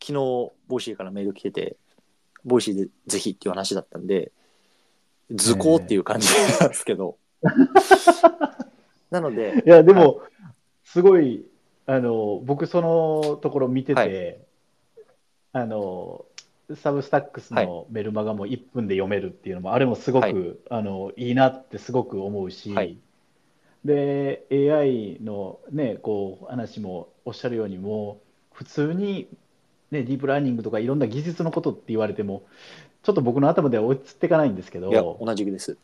[0.02, 1.78] 昨日、ボイシーからメール来てて、
[2.44, 4.32] ボイシーでぜひっていう話だったんで、
[5.32, 6.28] 図工っていう感じ
[6.60, 7.18] なんですけど。
[9.10, 10.22] なので、いや、でも、
[10.84, 11.46] すごい、
[11.86, 14.38] あの、僕そのところ見てて、はい。
[15.54, 16.26] あの、
[16.76, 17.68] サブスタックスはい。
[17.68, 20.36] のメルマガも1分で読めるっていうのも、あれもすごく、はい。
[20.70, 22.98] あの、いいなってすごく思うし、はい
[23.86, 28.22] で、AI のね、こう、話もおっしゃるように、も
[28.54, 29.28] う、普通に、
[29.92, 32.44] ね、ディープラーニングとかいろんな技術のことって言われても、
[33.04, 35.78] ちょっと僕の頭では追いつっていかないんですけど、いや、同じくです。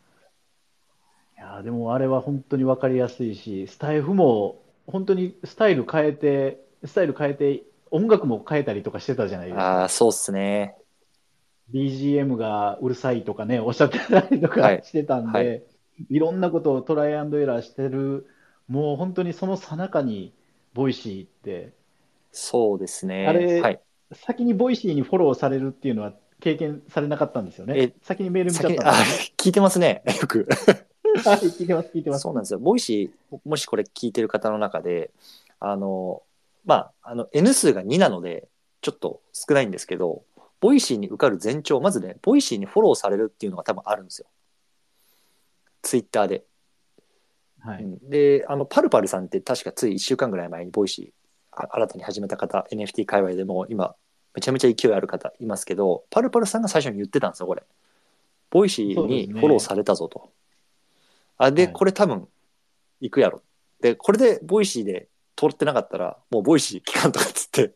[1.36, 9.88] いやーでもあれは本当に分かりやすいし、スタイフも本当にスタイル変えて、スタイル変えて、音楽も変えたりとかしてたじゃないですああ、か。
[9.88, 10.76] そうっすね。
[11.70, 15.69] BGM がうるさいとかね、おっしゃってたりとはいかしてたんはで、い
[16.08, 18.26] ろんなことをトライアンドエラーしてる、
[18.68, 20.32] もう本当にその最中に、
[20.72, 21.72] ボイシーって、
[22.32, 23.26] そうですね。
[23.26, 23.80] あれはい。
[24.12, 27.74] 先にボイシーにフォローされるっていうのは経験されなかったんですよね？
[27.76, 27.92] え。
[28.02, 28.98] 先にメール見ちゃったね。
[29.36, 30.46] 聞いてますね、よく。
[31.24, 32.22] はい、聞いてます、聞いてます。
[32.22, 32.60] そうなんですよ。
[32.60, 35.10] ボイシー、もしこれ聞いてる方の中で、
[35.58, 36.22] あの、
[36.64, 38.48] まあ、あの、N 数が2なので、
[38.80, 40.22] ちょっと少ないんですけど、
[40.60, 44.26] ボイシーに受かる前兆、まずね、ボイシーにフォローされるっていうのが多分あるんですよ。
[45.82, 46.44] ツイッターで。
[47.60, 47.84] はい。
[47.84, 53.94] うんで、あの、パルパルさんって確かつい1週間ぐらい前にボイシー、あ新たに始めた方、NFT 界隈でも今、
[54.34, 57.62] めちゃめちゃ勢いある方いますけど、パルパルさんが最初に言ってたんですよ、これ。
[58.50, 60.32] ボイシーにフォローされたぞと。
[61.36, 62.28] あ、で、はいこれ多分、
[63.00, 63.42] 行くやろ。
[63.80, 67.72] で、これでボイシーで通ってなかったら、もうボイシー期間とかっつって、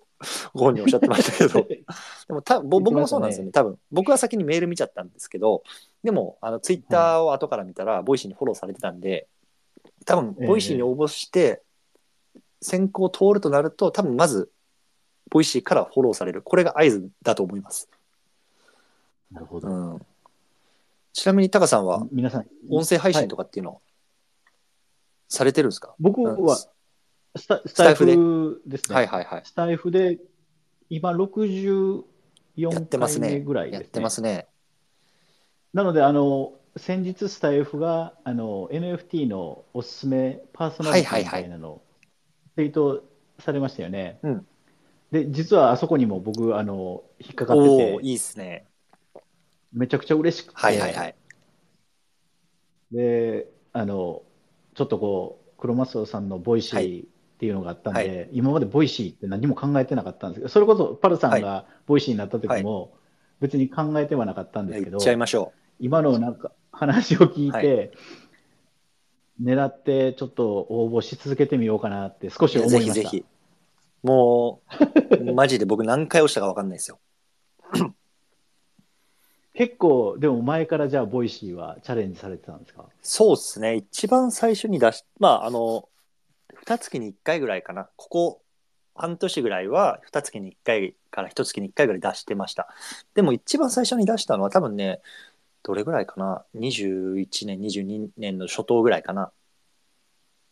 [0.54, 1.84] ご本人おっしゃってましたけど、 で
[2.28, 3.52] もたぼ僕もそうなんですよね。
[3.52, 5.62] 多分、僕は先にメール見ちゃったんですけど、
[6.02, 9.28] でも、あの、ツイッターを後から見たら、ボイシーにフォローされてたんで、
[10.06, 11.62] 多分、ボイシーに応募して、
[12.60, 14.50] 選考通るとなると、多分まず、
[15.30, 16.42] ボイシーからフォローされる。
[16.42, 17.88] これが合図だと思います。
[19.30, 19.68] なるほど。
[19.68, 20.06] うん。
[21.12, 23.80] ちなみに、タカさんは、皆さん、音声配信とかっていうの、
[25.28, 25.94] されてるんですか？
[25.98, 26.56] 僕うんは
[27.36, 28.94] スタスタイフですね。
[28.94, 29.42] はいはいはい。
[29.44, 30.18] スタイフで
[30.88, 32.02] 今64
[32.56, 33.82] やってますね回目ぐらいですね。
[33.82, 34.46] やってますね。
[35.72, 41.82] なので、あの、先日スタイフがあの NFT のおすすめパーソナリティみたいなのを
[42.56, 43.04] ツイート
[43.38, 44.18] されましたよね。
[44.22, 44.46] うん
[45.14, 48.66] で、実はあそこにも僕、あの、引っかかってて、いいっすね。
[49.72, 51.14] めちゃくちゃ嬉しくて、はいはいはい。
[52.90, 54.22] で、あの、
[54.74, 57.04] ちょっとこう、黒マスオさんのボイシはー
[57.34, 62.92] っていうのがあったんで、今までボイシーって何も考えてなかったんですけど、それこそパルさんがボイシーになった時も、
[63.40, 67.92] 別に考えてはなかったんですけど、行っちゃいましょ今のなんか話を聞いて、
[69.42, 72.62] 狙ってちょっと応募し続けてみようかなって少しう。
[72.62, 72.92] 思いました。
[72.94, 73.24] ぜひぜひ。
[74.04, 74.60] も
[75.20, 77.00] う、 マジで僕何回押したか分かんないですよ。
[79.54, 82.86] 結構、でも前からじゃあボイシーはチャレンジされてたんですか？
[83.02, 83.76] そうですね。
[83.76, 85.88] 一番最初に出し、まあ、あの、
[86.66, 87.88] 二月に一回ぐらいかな。
[87.96, 88.42] ここ
[88.94, 92.68] 半年ぐらいは二月に一回から一月に一回ぐらい出してました。
[93.14, 95.00] でも一番最初に出したのは多分ね、
[95.62, 96.44] どれぐらいかな。
[96.56, 99.30] 21年、22年の初頭ぐらいかな。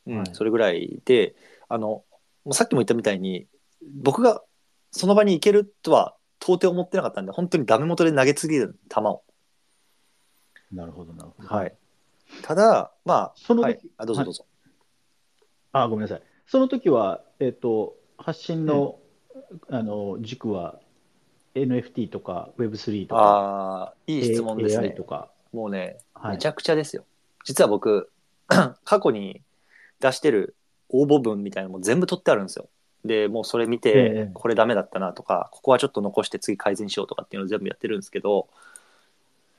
[0.06, 1.34] うん、はいそれぐらいで、
[1.68, 2.04] あの、
[2.44, 3.46] もうさっきも言ったみたいに、
[4.02, 4.42] 僕が
[4.90, 9.22] その場に行けるとは到底思ってなかったんで、本当にダメ元で投げ継ぎる球を。
[10.72, 11.48] なるほど、なるほど。
[11.48, 11.74] はい。
[12.42, 14.46] ただ、まあ、その時はい、あどうぞどうぞ。
[15.72, 16.22] あ、ごめんなさい。
[16.46, 18.98] その時は、えっ、と、発信の、
[19.68, 20.78] あの、軸は
[21.54, 25.04] NFT とか Web3 とか、ああ、いい質問です AI ねと。
[25.04, 25.30] か。
[25.52, 27.04] もうね、はいめちゃくちゃですよ。
[27.44, 28.10] 実は僕、
[28.48, 29.42] 過去に
[30.00, 30.54] 出してる
[30.88, 32.68] 応募文みたいなのも全部取ってあるんですよ。
[33.04, 38.48] で、もうそれ見えてえ、これダメだったなとか、ここはちょっと残して次改善しようとかっていうのを全部やってるんですけど、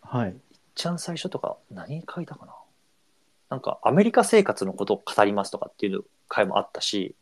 [0.02, 0.36] はい。
[0.76, 2.54] 一番最初とか何書いたかな
[3.50, 7.16] なんかアメリカ生活のことを語りますとかっていう回もあったし、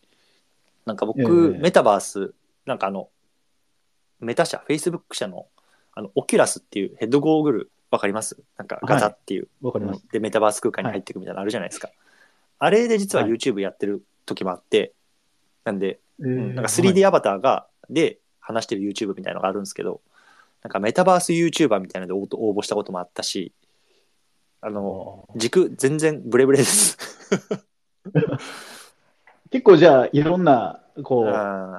[0.86, 1.22] なんか僕、
[1.56, 1.62] ええ。
[1.62, 2.34] メタバース、
[2.66, 3.10] なんかあの、
[4.20, 5.48] メタ社、Facebook 社の、
[5.94, 8.42] あの、オキュラスっていうヘッドゴーグル、わかります？
[8.58, 10.08] なんかガザっていう、わかります。
[10.12, 11.90] で、メタバース空間に入っていくみたいなのあるじゃないですか。
[12.60, 13.34] あれで実ははい。
[13.34, 14.94] YouTube やってる時もあって、
[15.66, 20.02] なんで、えーなんか 3D アバターが、で話してる YouTube みたいなのがあるんですけど、
[20.64, 23.52] なんかメタバース YouTuber みたいなので応応募したこともあったし、
[24.62, 26.98] あの、はい軸全然ブレブレです。
[29.50, 31.26] 結構じゃあ、いろんな、こ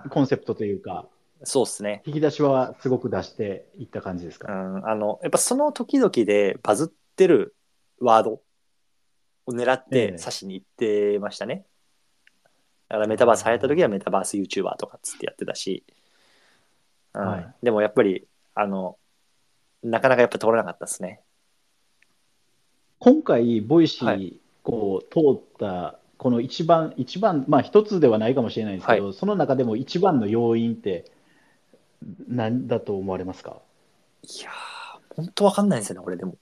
[0.04, 1.08] う、コンセプトというか、
[1.44, 2.02] そうですね。
[2.06, 4.52] 引き出しはすごく出していった感じですうか。
[4.52, 7.56] ん、あの、やっぱその時々でバズってる
[8.00, 8.42] ワード
[9.46, 11.66] を狙っええて指しに行ってましたね。
[12.88, 15.84] だからメタバース流行った時はメタバース YouTuber とかっつってやってたし、
[17.14, 18.96] うんはいでもやっぱり、あの、
[19.82, 21.21] なかなかやっぱ通らなかったですね。
[23.04, 31.10] 今回、ボイシーはい、こう、通った、この一番、一番、まあ一つではないかもしれないですけど、その中でも一番の要因って
[32.28, 33.56] 何だと思われますか？
[34.22, 36.36] いやー、本当わかんないんですよね、これでも。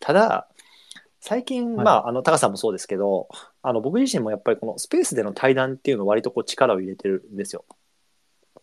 [0.00, 0.48] ただ、
[1.20, 3.28] 最近、はいまあ、あの、タカさんもそうですけど、
[3.62, 7.64] あの、僕自身もやっぱりこのスペースでの対談っていうのを割とこう力を入れてるんですよ。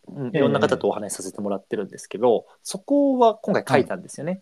[0.10, 4.42] うん、いろんな方とお話しさせてもらってるんですけど、そこは今回書いたんですよね。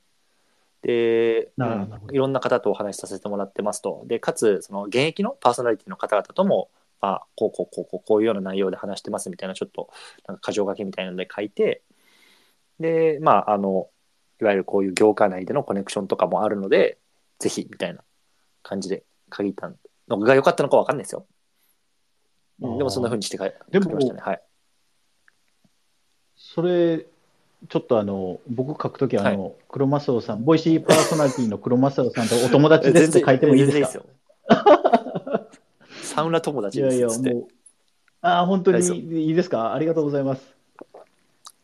[0.82, 1.52] で、
[2.12, 4.04] いろんな方とお話しさせてもらってますと。
[4.08, 6.70] で、かつ、その現役のパーソナリティの方々とも、
[7.00, 9.90] まあ、こうこうこうこうこういうような内容で話してますみたいな、ちょっと、
[10.28, 11.84] なんか箇条書きみたいなので書いて、
[12.80, 13.90] で、まあ、あの、
[14.42, 16.98] いわゆるこういう業界内でのコネクションとかもあるので、
[17.40, 18.04] ぜひ、みたいな
[18.64, 19.04] 感じで
[19.36, 19.72] 書いた
[20.08, 21.26] のが良かったのかわかんないですよ。
[22.62, 24.22] うんでもそんな風にして書きましたね。
[24.22, 24.42] はい。
[26.36, 27.08] それ、
[27.70, 33.99] ちょっとあの、僕書くときは、あの、黒マスオさん、 Voicy パーソナリティの黒マスオさんとお友達ですって書いてもいいですか？
[33.99, 34.05] よ。
[36.01, 37.34] サウナ友達ですやいや、っつって。
[37.34, 37.47] もう、
[38.22, 39.74] ああ、本当にいいですか？
[39.74, 40.55] ありがとうございます。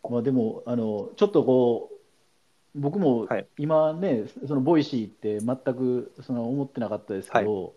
[0.10, 1.90] まあでも、あの、ちょっとこ
[2.76, 7.74] う、僕もはい今ね、その Voicy って全くその思ってなかったですけど、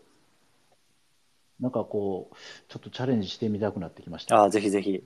[1.58, 2.36] なんかこう、
[2.68, 4.36] ちょっとチャレンジしてみたくなってきました。
[4.36, 5.02] ああ、ぜひぜひ。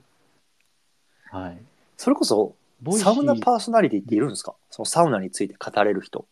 [1.31, 1.57] はい。
[1.97, 3.13] それこそ、 Voicy。
[3.13, 4.55] サウナパーソナリティっているんですか？
[4.69, 6.27] そのサウナについて語れる人。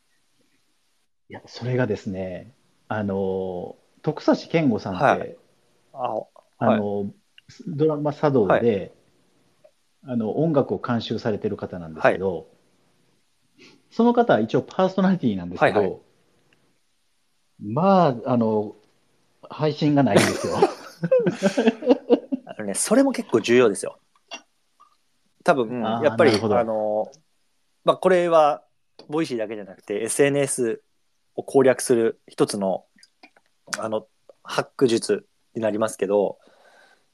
[1.29, 2.53] いや、それがですね、
[2.87, 5.37] あの、とくさしけんごさんって、はい
[5.93, 6.23] あ
[6.57, 7.11] あの、
[7.67, 8.93] ドラマサ道で、
[10.05, 12.47] あの、音楽を監修されてる方なんですけど、
[13.91, 15.99] その方は一応パーソナリティなんですけど、はいはい。
[17.61, 18.75] まあ、あの、
[19.49, 20.55] 配信がないんですよ。
[22.45, 23.99] あのね、それも結構重要ですよ。
[25.43, 27.11] 多分、やっぱり、あの、
[27.83, 28.63] まあ、これは、
[29.09, 30.81] Voicy だけじゃなくて、SNS
[31.35, 32.85] を攻略する一つの、
[33.79, 34.07] あの、
[34.43, 35.25] ハック術
[35.55, 36.37] になりますけど、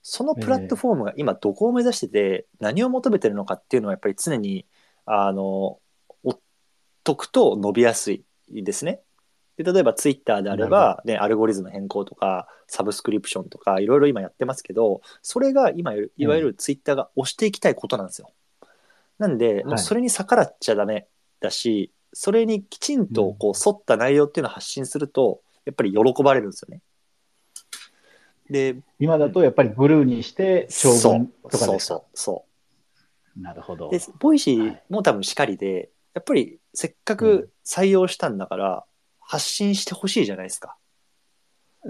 [0.02, 4.66] そのプラットフォームが今どこを目指してて、何を求めてるのかっていうのはやっぱり常に、
[5.06, 5.80] あの、
[6.24, 6.40] 追っ
[7.04, 9.02] とくと伸びやすいですね。
[9.60, 18.32] で例えばツイッターであれなば、ね、アルゴリズム変更とかサブスクリプションとかいろいろ今やってますけどそれが今いわゆるツイッターが押していきたいことなんですよ。
[19.18, 21.08] なんでもうそれに逆らっちゃダメ
[21.42, 26.82] だし、それにきちんとこう沿った内容っていうのを発信するとやっぱり喜ばれるんですよね。
[28.50, 32.04] で、今だとやっぱりブルーにして長文とかそうそう。
[32.14, 32.46] そ
[33.38, 33.42] う。
[33.42, 33.90] なるほど。
[33.90, 38.86] で、ボイシーも多分しかりで、やっぱりせっかく採用したんだから、
[39.30, 40.76] 発信してほしいじゃないですか。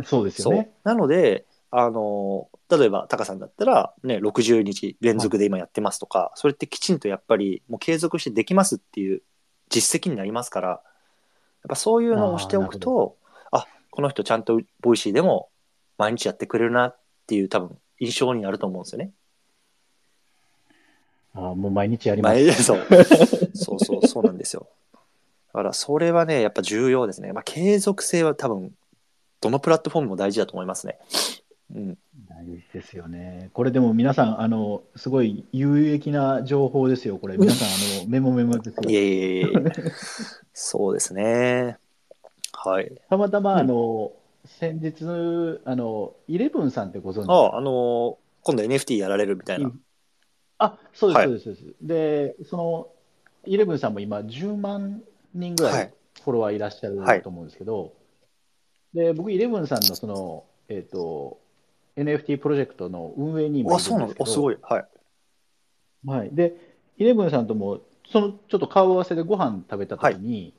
[0.04, 0.74] そうですよね。。
[0.84, 9.22] なので、あの、例えば、タカさんだったら、ね、60日連続で今やってますとか、それってきちんとやっぱり、もう継続してできますっていう
[9.70, 10.82] 実績になりますから、やっ
[11.70, 13.16] ぱそういうのをしておくと、
[13.52, 15.48] あこの人ちゃんと Voicy でも
[15.98, 19.12] 毎日やってくれるなっていう多分印象になると思うんですよね。
[21.36, 22.36] あもう毎日やります。
[22.36, 22.86] 前 そう
[23.56, 24.68] そうそうそうなんですよ。
[25.54, 27.34] だからそれはねやっぱ重要ですね。
[27.34, 28.72] まあ継続性は多分
[29.42, 31.00] どのプラットフォームも大事だと思いますね。
[31.74, 31.98] うん、
[32.28, 33.52] 大事ですよね。
[33.54, 37.38] これでも皆さん、あの、すごい有益な情報ですよ、これ。
[37.38, 37.68] 皆さん、
[38.00, 38.90] あの、メモメモですよ。
[38.90, 39.52] いえいえいえ
[40.54, 41.78] そうですね。
[42.54, 42.92] はい。
[43.10, 44.14] たまたま、うんあの、
[44.46, 45.06] 先日、
[45.64, 47.18] あの、イレブンさんってご存知？
[47.18, 49.72] ですかああの今度 NFT やられるみたいな。
[50.58, 51.76] あ、そうです、はいそうです、そうです。
[51.82, 52.88] で、その、
[53.46, 55.90] イレブンさんも今、10万人ぐらはいい
[56.24, 57.94] フォロワーいらっしゃるはいと思うんですけど、
[58.94, 61.40] で、僕、イレブンさんのその、えっ、と、
[61.96, 64.14] NFT プロジェクトの運営に今いあ、そうなんだ。
[64.14, 64.58] るんですけど、あすごい。
[64.62, 64.86] はい。
[66.06, 66.30] はい。
[66.34, 66.56] で、
[66.98, 70.54] イレブンさんとも、そのちょっと顔合わせでご飯食べたときに、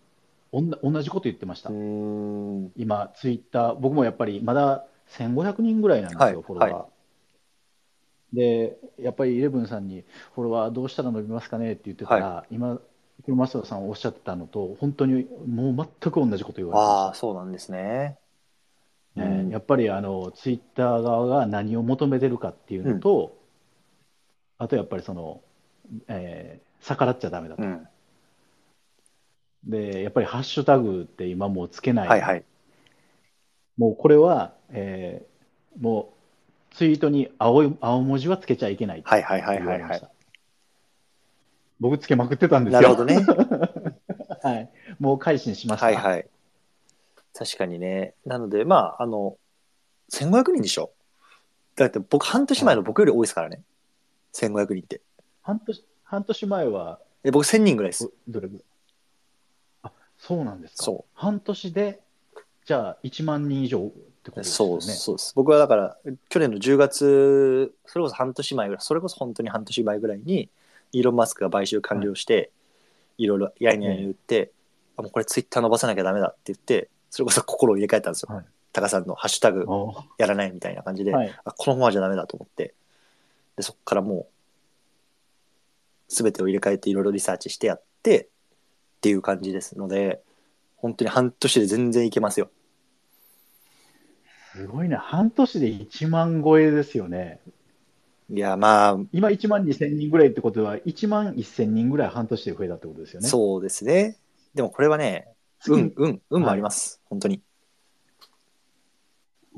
[0.53, 1.71] おんな同じこと言ってました。
[1.71, 6.73] 今、ツイッター、僕もやっぱりまだ1500人ぐらいなんですよ、はいフォロワー。
[6.73, 6.87] は
[8.33, 10.05] で、やっぱりイレブンさんに、
[10.35, 12.81] フォロワーどうしたら伸びますかねって言ってたら、今、黒
[13.29, 18.19] マスターさんおっしゃってたのと、本当にもう全く同じこと言われてあそうなんですね。
[19.17, 23.37] た、うんねやっぱりあのツイッター側が何を求めてるかっていうのと、
[24.59, 25.41] あとやっぱりその、
[26.09, 27.63] えー逆らっちゃダメだと。
[27.63, 27.87] うん。
[29.65, 32.09] で、やっぱりハッシュタグって今もうつけない。
[32.09, 32.45] はいはい。
[33.77, 35.31] もうこれは、えー
[35.79, 36.13] も
[36.73, 39.91] うツイートに青い青文字はつけちゃいけないってはいはいはい言われまし。
[39.93, 40.20] はいはいた。
[41.81, 42.81] 僕つけまくってたんですよ。
[42.83, 43.25] なるほどね。
[44.43, 44.71] はい。
[44.99, 45.87] もう改心しました。
[45.87, 46.29] はいはい。
[47.35, 48.15] 確かにね。
[48.27, 49.37] なので、まあ、あの、
[50.11, 50.91] 1500人でしょ？
[51.77, 53.63] だって僕、半年前の僕より多いですからね。
[54.35, 55.01] 1500人って。
[55.43, 58.11] 半年、半年前は、え僕1000人ぐらいです。
[58.29, 58.65] どれぐらい？
[59.85, 60.85] あ、そうなんですか。
[60.85, 62.01] そ半年で、
[62.67, 63.91] じゃあ1万人以上っ
[64.23, 64.81] てことですよね。
[64.83, 65.33] そうそうです。
[65.35, 65.97] 僕はだから、
[66.29, 70.51] 去年の10月、それこそ半年前ぐらい、それこそ本当に半年前ぐらいに、
[70.93, 72.51] イーロン・マスクが買収完了して、
[73.19, 74.53] いろいろやいやい言って、
[74.97, 78.35] あもうこれツイッター伸ばさなきゃダメだって言って、それこそ心を入れ替えたんですよ。
[78.35, 81.35] はいタカさんのハッシュタグあやらないみたいな感じで、はい。
[81.45, 82.75] あこのままじゃダメだと思って
[83.57, 84.27] でそこからもう
[86.09, 88.29] 全てを入れ替えていろいろリサーチしてやってっ
[89.01, 90.21] ていう感じですので
[90.77, 92.51] 本当に半年で全然いけますよ
[94.53, 94.97] すごいね。
[94.97, 97.39] 半年で1万超えですよね。
[98.33, 103.29] いやまあ今1万2000人ぐらいってことは、1万1000人ぐらい半年で増えたってことですよね。
[103.29, 104.17] そうですね
[104.55, 105.29] でもこれはね
[105.61, 107.43] 月運運運もあります、本当に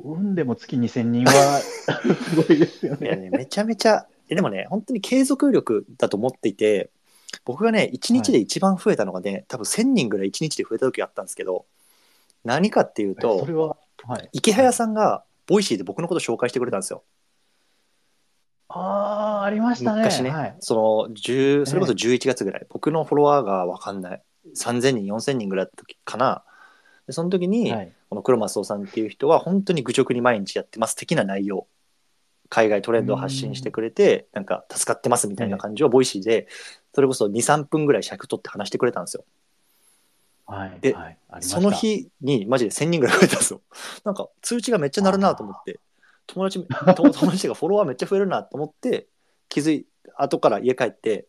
[0.03, 3.31] 運でも月2000人は すごいですよいやね。
[3.31, 6.91] ねめちゃめちゃえでもね本当に継続力だと思っていて
[7.45, 11.67] 僕がね1日で一番増えたのがね、多分1000人ぐらい1日で増えた時あったんですけど
[12.45, 14.29] 何かっていうとそれは、はい。
[14.33, 17.05] イケハヤさんが Voicy で僕のこと紹介してくれたんですよ。
[18.75, 20.03] ああ、ありましたね。
[20.03, 20.57] 昔ね、はい。
[20.61, 24.23] その10それこそ11月ぐらい、僕のフォロワーが分かんない
[24.57, 26.43] 3000人4000人ぐらいだった時かな
[27.07, 27.93] でその時に、はい。
[28.09, 31.67] この黒マスオさんっていう人は本当に愚直に毎日やってます的な内容
[32.51, 36.47] 海外トレンドを発信してくれてなんか助かってますみたいな感じを Voicy で
[36.95, 39.25] それこそ23分ぐらい尺取って話してくれたんですよ。
[40.47, 40.79] はい。
[40.83, 43.63] ではい、その日にマジで1000人ぐらい増えたんですよ。
[44.05, 45.81] なんか通知がめっちゃ鳴るなと思って、
[46.27, 46.67] 友達、
[46.97, 49.07] 友友達がフォロワーめっちゃ増えるなと思って、
[49.49, 51.27] 気づい、後から家帰って、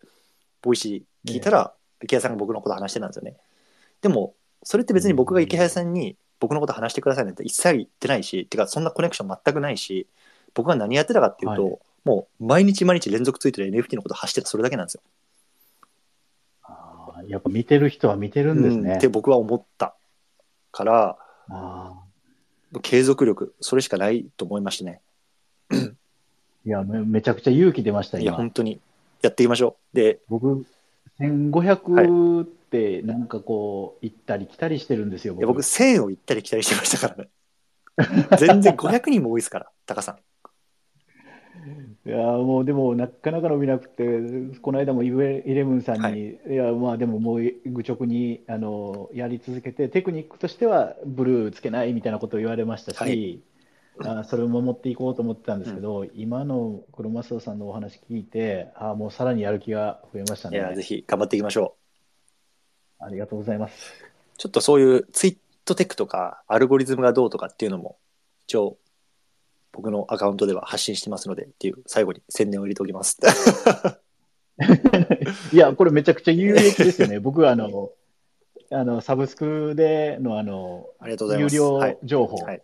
[0.62, 3.36] Voicy 聞いたら、イケハヤさんが僕のこと話してたんですよね。
[4.02, 4.34] でも、
[4.64, 10.08] それって別に僕がイケハヤさんに僕のこと話してくださいなんて一切言ってないし、てかそんなコネクション全くないし、
[10.54, 15.02] 僕が何やってたかっていうと、はいもう毎日毎日連続ツイートで NFT のこと走ってたそれだけなんですよ。
[17.28, 19.00] やっぱ見てる人は見てるんですねうんっ。
[19.00, 19.96] て僕は思った
[20.72, 21.18] から、
[21.48, 22.03] あ
[22.82, 25.02] 継続力、それしかないと思いましたね。
[25.72, 25.94] ー
[26.66, 28.38] いやめ、めちゃくちゃ勇気出ました、いや、今。
[28.38, 28.80] 本当に
[29.22, 29.96] やっていきましょう。
[29.96, 30.66] で、僕、
[31.20, 35.66] 1500ってなんかこう、行ったり来たりしてるんですよ、いや僕、僕。
[35.66, 37.30] 1000を行ったり来たりしてましたからね。
[38.40, 40.18] 全然500人も多いですから、タカさん。
[42.06, 44.04] いやもうでもなかなか伸びなくて、
[44.62, 53.40] この間もイレブンさんに、はいい、やまあでももう愚直にあのやり続けて、テクニックとしてはブルーつけないみたいなことを言われましたし、はい
[54.00, 60.84] あそれを守っていこうと思ってたんですけど、今の黒マスオさんのお話聞いて、あもうさらにやる気が増えましたいや、ぜね。
[60.84, 61.76] ひ頑張っていきましょ
[63.00, 64.04] ありがとうございます。
[64.04, 64.38] う。
[64.38, 67.98] ちょっとそういうツイートテックとか、アルゴリズムがどうとかっていうのも、
[68.48, 68.78] 一応、
[69.74, 73.20] 僕のアカウントでは発信してますので、っていう、最後に宣伝を入れておきます。
[75.52, 77.20] いや、これめちゃくちゃ有益ですよね。
[77.20, 77.92] 僕はあの、
[78.72, 80.88] あのサブスクでのあの。
[81.06, 81.98] 有料はい。
[82.04, 82.62] 情報、はい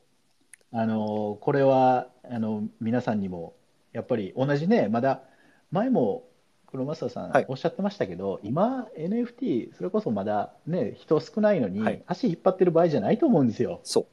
[0.71, 3.55] あのこれはあの皆さんにも
[3.91, 5.23] やっぱり同じね、まだ
[5.71, 6.27] 前も
[6.67, 13.81] 黒マスターさんはいおっしゃってましたけど、今 NFT、それこそまだね、人少ないのに、はい足引っ張ってる場合じゃないと思うんですよ。
[13.83, 14.05] そう。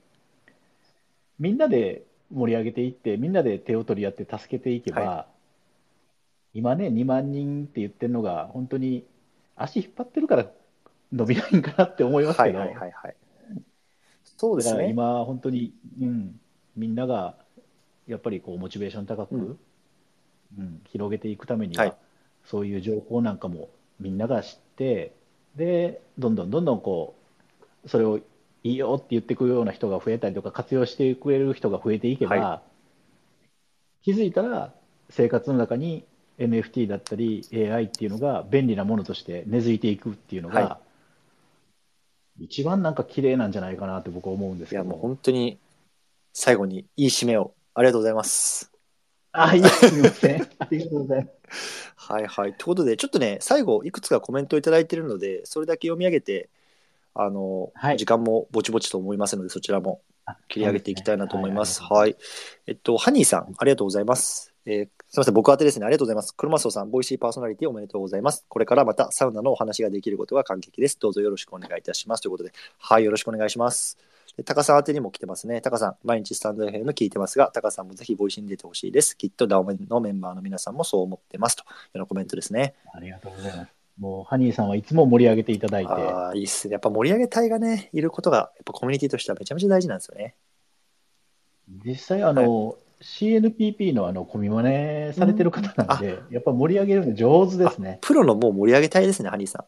[1.39, 5.27] みんなで盛り上げていって、みんなで手を取り合って助けていけば、は
[6.55, 9.07] 今ね、2万人って言ってるのが、本当に
[9.55, 10.47] 足引っ張ってるから
[11.13, 13.17] 伸びないんかなって思いますはいけど、はいはいはい。
[14.25, 14.89] そうですね。
[14.89, 16.41] 今、本当に、うん、
[16.77, 17.37] みんなが
[18.07, 19.59] やっぱりこうモチベーション高く、うん
[20.59, 21.97] うん広げていくためには、はい
[22.47, 23.69] そういう情報なんかも
[23.99, 25.13] みんなが知って、
[25.57, 27.17] で、どんどんどんどんこ
[27.85, 28.21] う、それを
[28.67, 32.63] いいよって言ってくるような人が増えたりとか、活用してくれる人が増えていけば、は
[34.03, 34.73] 気づいたら
[35.11, 36.05] 生活の中に
[36.39, 40.81] NFT だったり AI っていうのが便利なものとして根付いていくっていうのが、は
[42.39, 44.91] 一番なんか綺麗なんじゃないかなって僕は思うんですいや、けど。
[44.91, 45.59] もう本当に、
[46.33, 47.55] 最後にいい締めを。
[47.75, 48.73] ありがとうございます。
[49.33, 50.43] あ、いや、すみません。
[50.59, 51.95] ありがとうございます。
[51.97, 52.55] はいはい。
[52.55, 56.51] ということで、ちょっとね、最後、いくつかコメントをいただいているので、それだけ読み上げて、
[57.19, 61.83] あの、はい時間もぼちぼちと思いますので、そちらもあ切り上げていきたいなと思います。
[61.83, 62.17] はいはい。
[62.67, 64.53] えっと、ハニーさん、ありがとうございます。
[64.67, 65.87] えーすみません、僕宛てですね。
[65.87, 66.35] ありがとうございます。
[66.35, 68.45] クロマスオさん、ボイシーパーソナリティおめでとうございます。
[68.49, 70.99] これからまたサウナのお話ができることが感激です。
[70.99, 72.23] どうぞよろしくお願いいたします。
[72.23, 73.97] ということで、はい、よろしくお願いします。
[74.37, 75.61] でタカさん宛てにも来てますね。
[75.61, 79.17] タカさん、毎日スタンド FM 聞いてますが、タカさんもぜひ Voicy に出てほしいです。
[79.17, 81.57] きっと DAO メンのメンバーの皆さんもそう思ってます。
[81.57, 82.75] というようなコメントですね。
[82.93, 83.76] ありがとうございます。
[83.99, 86.73] もう、ハニーさんはいつも盛り上げていただいて、ああ、いいっすね。
[86.73, 90.35] やっぱ盛り上げ隊がね、いることが、やっぱコミュニティとしてはめちゃめちゃ大事なんですよね。
[91.85, 97.99] 実際、あの、CNPP のあの、コミマネされてる方なんで、やっぱ盛り上げるの上手ですね。
[98.03, 99.65] プロのもう盛り上げ隊ですね、ハニーさん。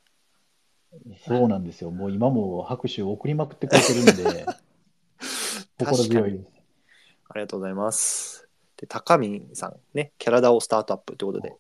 [1.26, 1.90] そうなんですよ。
[1.90, 4.46] もう今も拍手を送りまくってくれてるんで、
[5.78, 6.46] 心強いです。
[7.28, 8.48] ありがとうございます。
[8.78, 11.56] で、高見さんね、キャラダオスタートアップということで、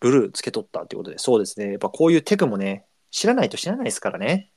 [0.00, 1.70] ブルーつけとったということで、そうですね。
[1.70, 4.50] やっぱこういうテクもね、知らないと知らないですからね。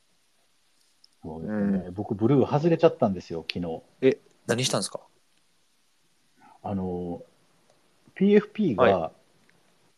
[1.22, 1.90] そうですね。
[1.92, 4.16] 僕、ブルー外れちゃったんですよ、昨日。
[4.46, 5.00] 何したんですか？
[6.62, 7.22] あの、
[8.16, 9.12] PFP が、はい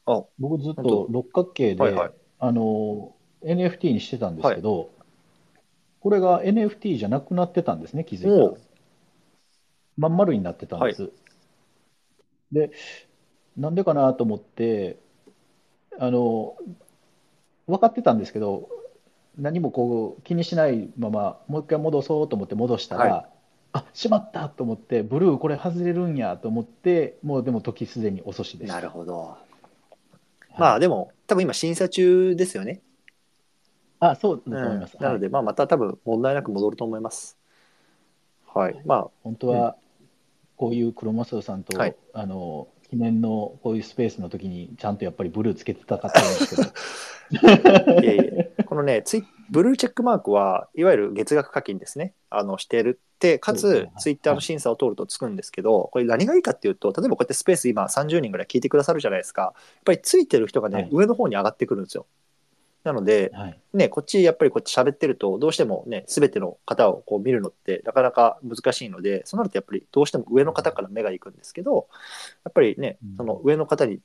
[0.04, 3.14] あ僕ずっ本と六角形で、はいはいあの、
[3.44, 4.90] NFT にしてたんですけど、
[6.00, 8.60] これが NFT じゃなくなってたんですね、気づいたら。
[9.96, 11.12] まん丸になってたんです。
[12.50, 12.72] で、
[13.56, 14.98] なんでかなと思って、
[16.02, 16.56] あの、
[17.68, 18.68] 分かってたんですけど、
[19.38, 23.28] 何もこう気にしないまま、もう一回戻そうと思って戻したら、は
[23.72, 28.74] あ、しまったと思って、ブルーこれ外れるんやと思って、もうでも時すでに遅しでした。
[28.74, 29.20] なるほど。
[29.20, 29.52] はい
[30.58, 32.82] まあでも、多分今審査中ですよね。
[34.00, 34.96] あ、そううんだと思います。
[34.96, 37.38] はいなので、まあまた多分問題なく戻ると思います。
[38.52, 38.82] はい。
[38.84, 39.76] ま本当は、
[40.56, 48.52] こういう黒マスオさんと、はいあの、記念のこういうスペースの時に、ちゃんとやっぱりブルーつけてたかったんですけど、あ、 いえいえ。
[48.66, 52.12] このね、ツイブルーチェックマークはいわゆる月額課金ですね。
[52.28, 59.40] あの、してるって、かつツイッターの審査を通るとつくんですけど、これ何がいいかっていうと、例えばこうやってスペース今30人ぐらい聞いてくださるじゃないですか。
[59.42, 59.54] やっ
[59.86, 62.06] ぱりついてる人がね、はい上の方に上がってくるんですよ。
[62.84, 63.60] なので、はい。
[63.74, 71.88] ね、こっちやっぱりこって喋ってると、どうしてもね、すべての方をこう見るのってなかなか難しいので、そうなるとやっぱりどうしても上の方から目が行くんですけど、
[72.44, 74.00] やっぱりねうん、その上の方に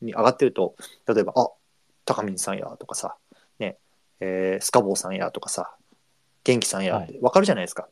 [0.00, 0.76] に上がってると、
[1.06, 1.50] 例えば、あ
[2.04, 3.16] 高見さんやとかさ、
[3.58, 3.76] ね、
[4.20, 5.74] えースカボーさんやとかさ、
[6.44, 7.88] 元気さんやってわかるじゃないですか。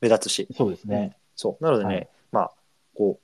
[0.00, 0.48] 目立つし。
[0.56, 1.16] そうですね。
[1.34, 1.64] そう。
[1.64, 2.52] なのでね、はいまあ、
[2.94, 3.18] こ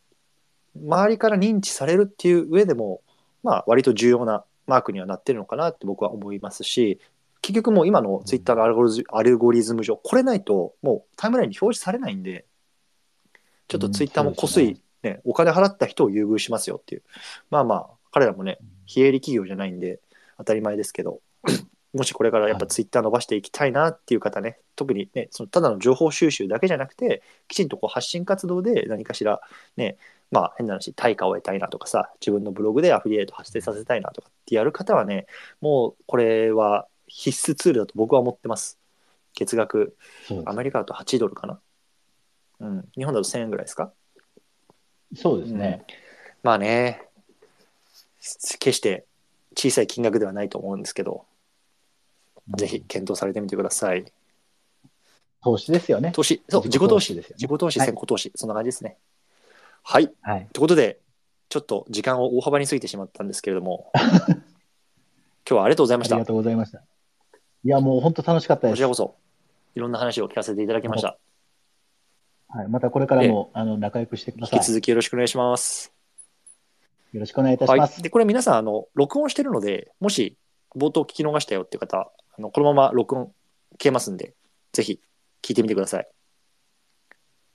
[0.76, 3.02] う、周りから認知されるっていう上でも、
[3.42, 7.00] まあ、割と重要なマークにはなってるのかなって僕は思いますし、
[7.42, 12.46] 結局もう今のツイッターのアルゴリズ,、アルゴリズム上、これないともうタイムラインに表示されないんで、
[13.68, 17.02] ちょっとツイッターもこすい、ね、お金払った人を優遇しますよっていう。
[17.50, 20.00] まあまあ、彼らもね、非営利企業じゃないんで
[20.38, 21.20] 当たり前ですけど、
[21.92, 29.40] もしこれからやっぱツイッター伸ばしていきたいなっていう方ね、特にね、そのただの情報収集だけじゃなくて、きちんとこう発信活動で何かしら
[29.76, 29.96] ね、
[30.34, 35.26] まあ変な話、対価を得たいなとかさ、自分のブログでアフィリエイト発生させたいなとかってやる方はね、
[35.60, 38.80] もうこれは必須ツールだと僕は思ってます。
[39.34, 39.96] 月額、
[40.44, 41.60] アメリカだと8ドルかな。
[42.58, 43.92] うん、日本だと1000円ぐらいですか？
[45.16, 45.84] そうですね。
[46.42, 47.08] まあね、
[48.58, 49.04] 決して
[49.56, 51.26] 小さい金額ではないと思うんですけど、
[52.56, 54.04] ぜひ検討されてみてください。
[55.42, 56.10] 投資ですよね。
[56.12, 57.36] 投資、そう、自己投資ですよね。
[57.42, 58.96] 自己投資、はい先行投資、そんな感じですね。
[59.84, 60.10] はい。
[60.22, 60.48] はい。
[60.52, 60.98] ということで、
[61.50, 64.42] ちょっと時間を大幅に過ぎてしまったんですけれども、 今
[65.44, 66.26] 日はありがとうございましたありが。
[66.26, 66.78] とうございました。
[66.78, 66.82] い
[67.68, 68.88] や、もう本当楽しかったですこちら。
[68.88, 69.14] こそ、
[69.74, 71.18] いろんな話を聞かせていただきました。
[72.48, 74.58] はい、またこれからも、あの仲良くしてください。
[74.58, 75.92] 引き続きよろしくお願いします。
[77.12, 77.92] よろしくお願いいたします。
[77.92, 78.02] はい。
[78.02, 80.38] で、これ皆さん、あの、録音してるので、もし
[80.74, 83.32] 冒頭聞き逃したよっていう方、あのこのまま録音
[83.78, 84.34] 消えますんで、
[84.72, 85.00] ぜひ
[85.42, 86.08] 聞いてみてください。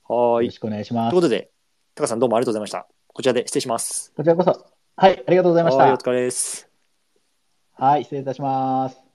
[0.07, 0.45] はーい。
[0.45, 1.27] よろしくお願いしますというこ。
[1.27, 1.51] とで、
[1.99, 2.88] タカさんどうもありがとうございました。
[3.07, 4.13] こちらで失礼します。
[4.15, 4.65] こちらこそ。
[4.95, 5.97] はい、ありがとうございましはい、おた。
[5.97, 6.69] 疲れです。
[7.73, 9.09] はい、失礼いたします。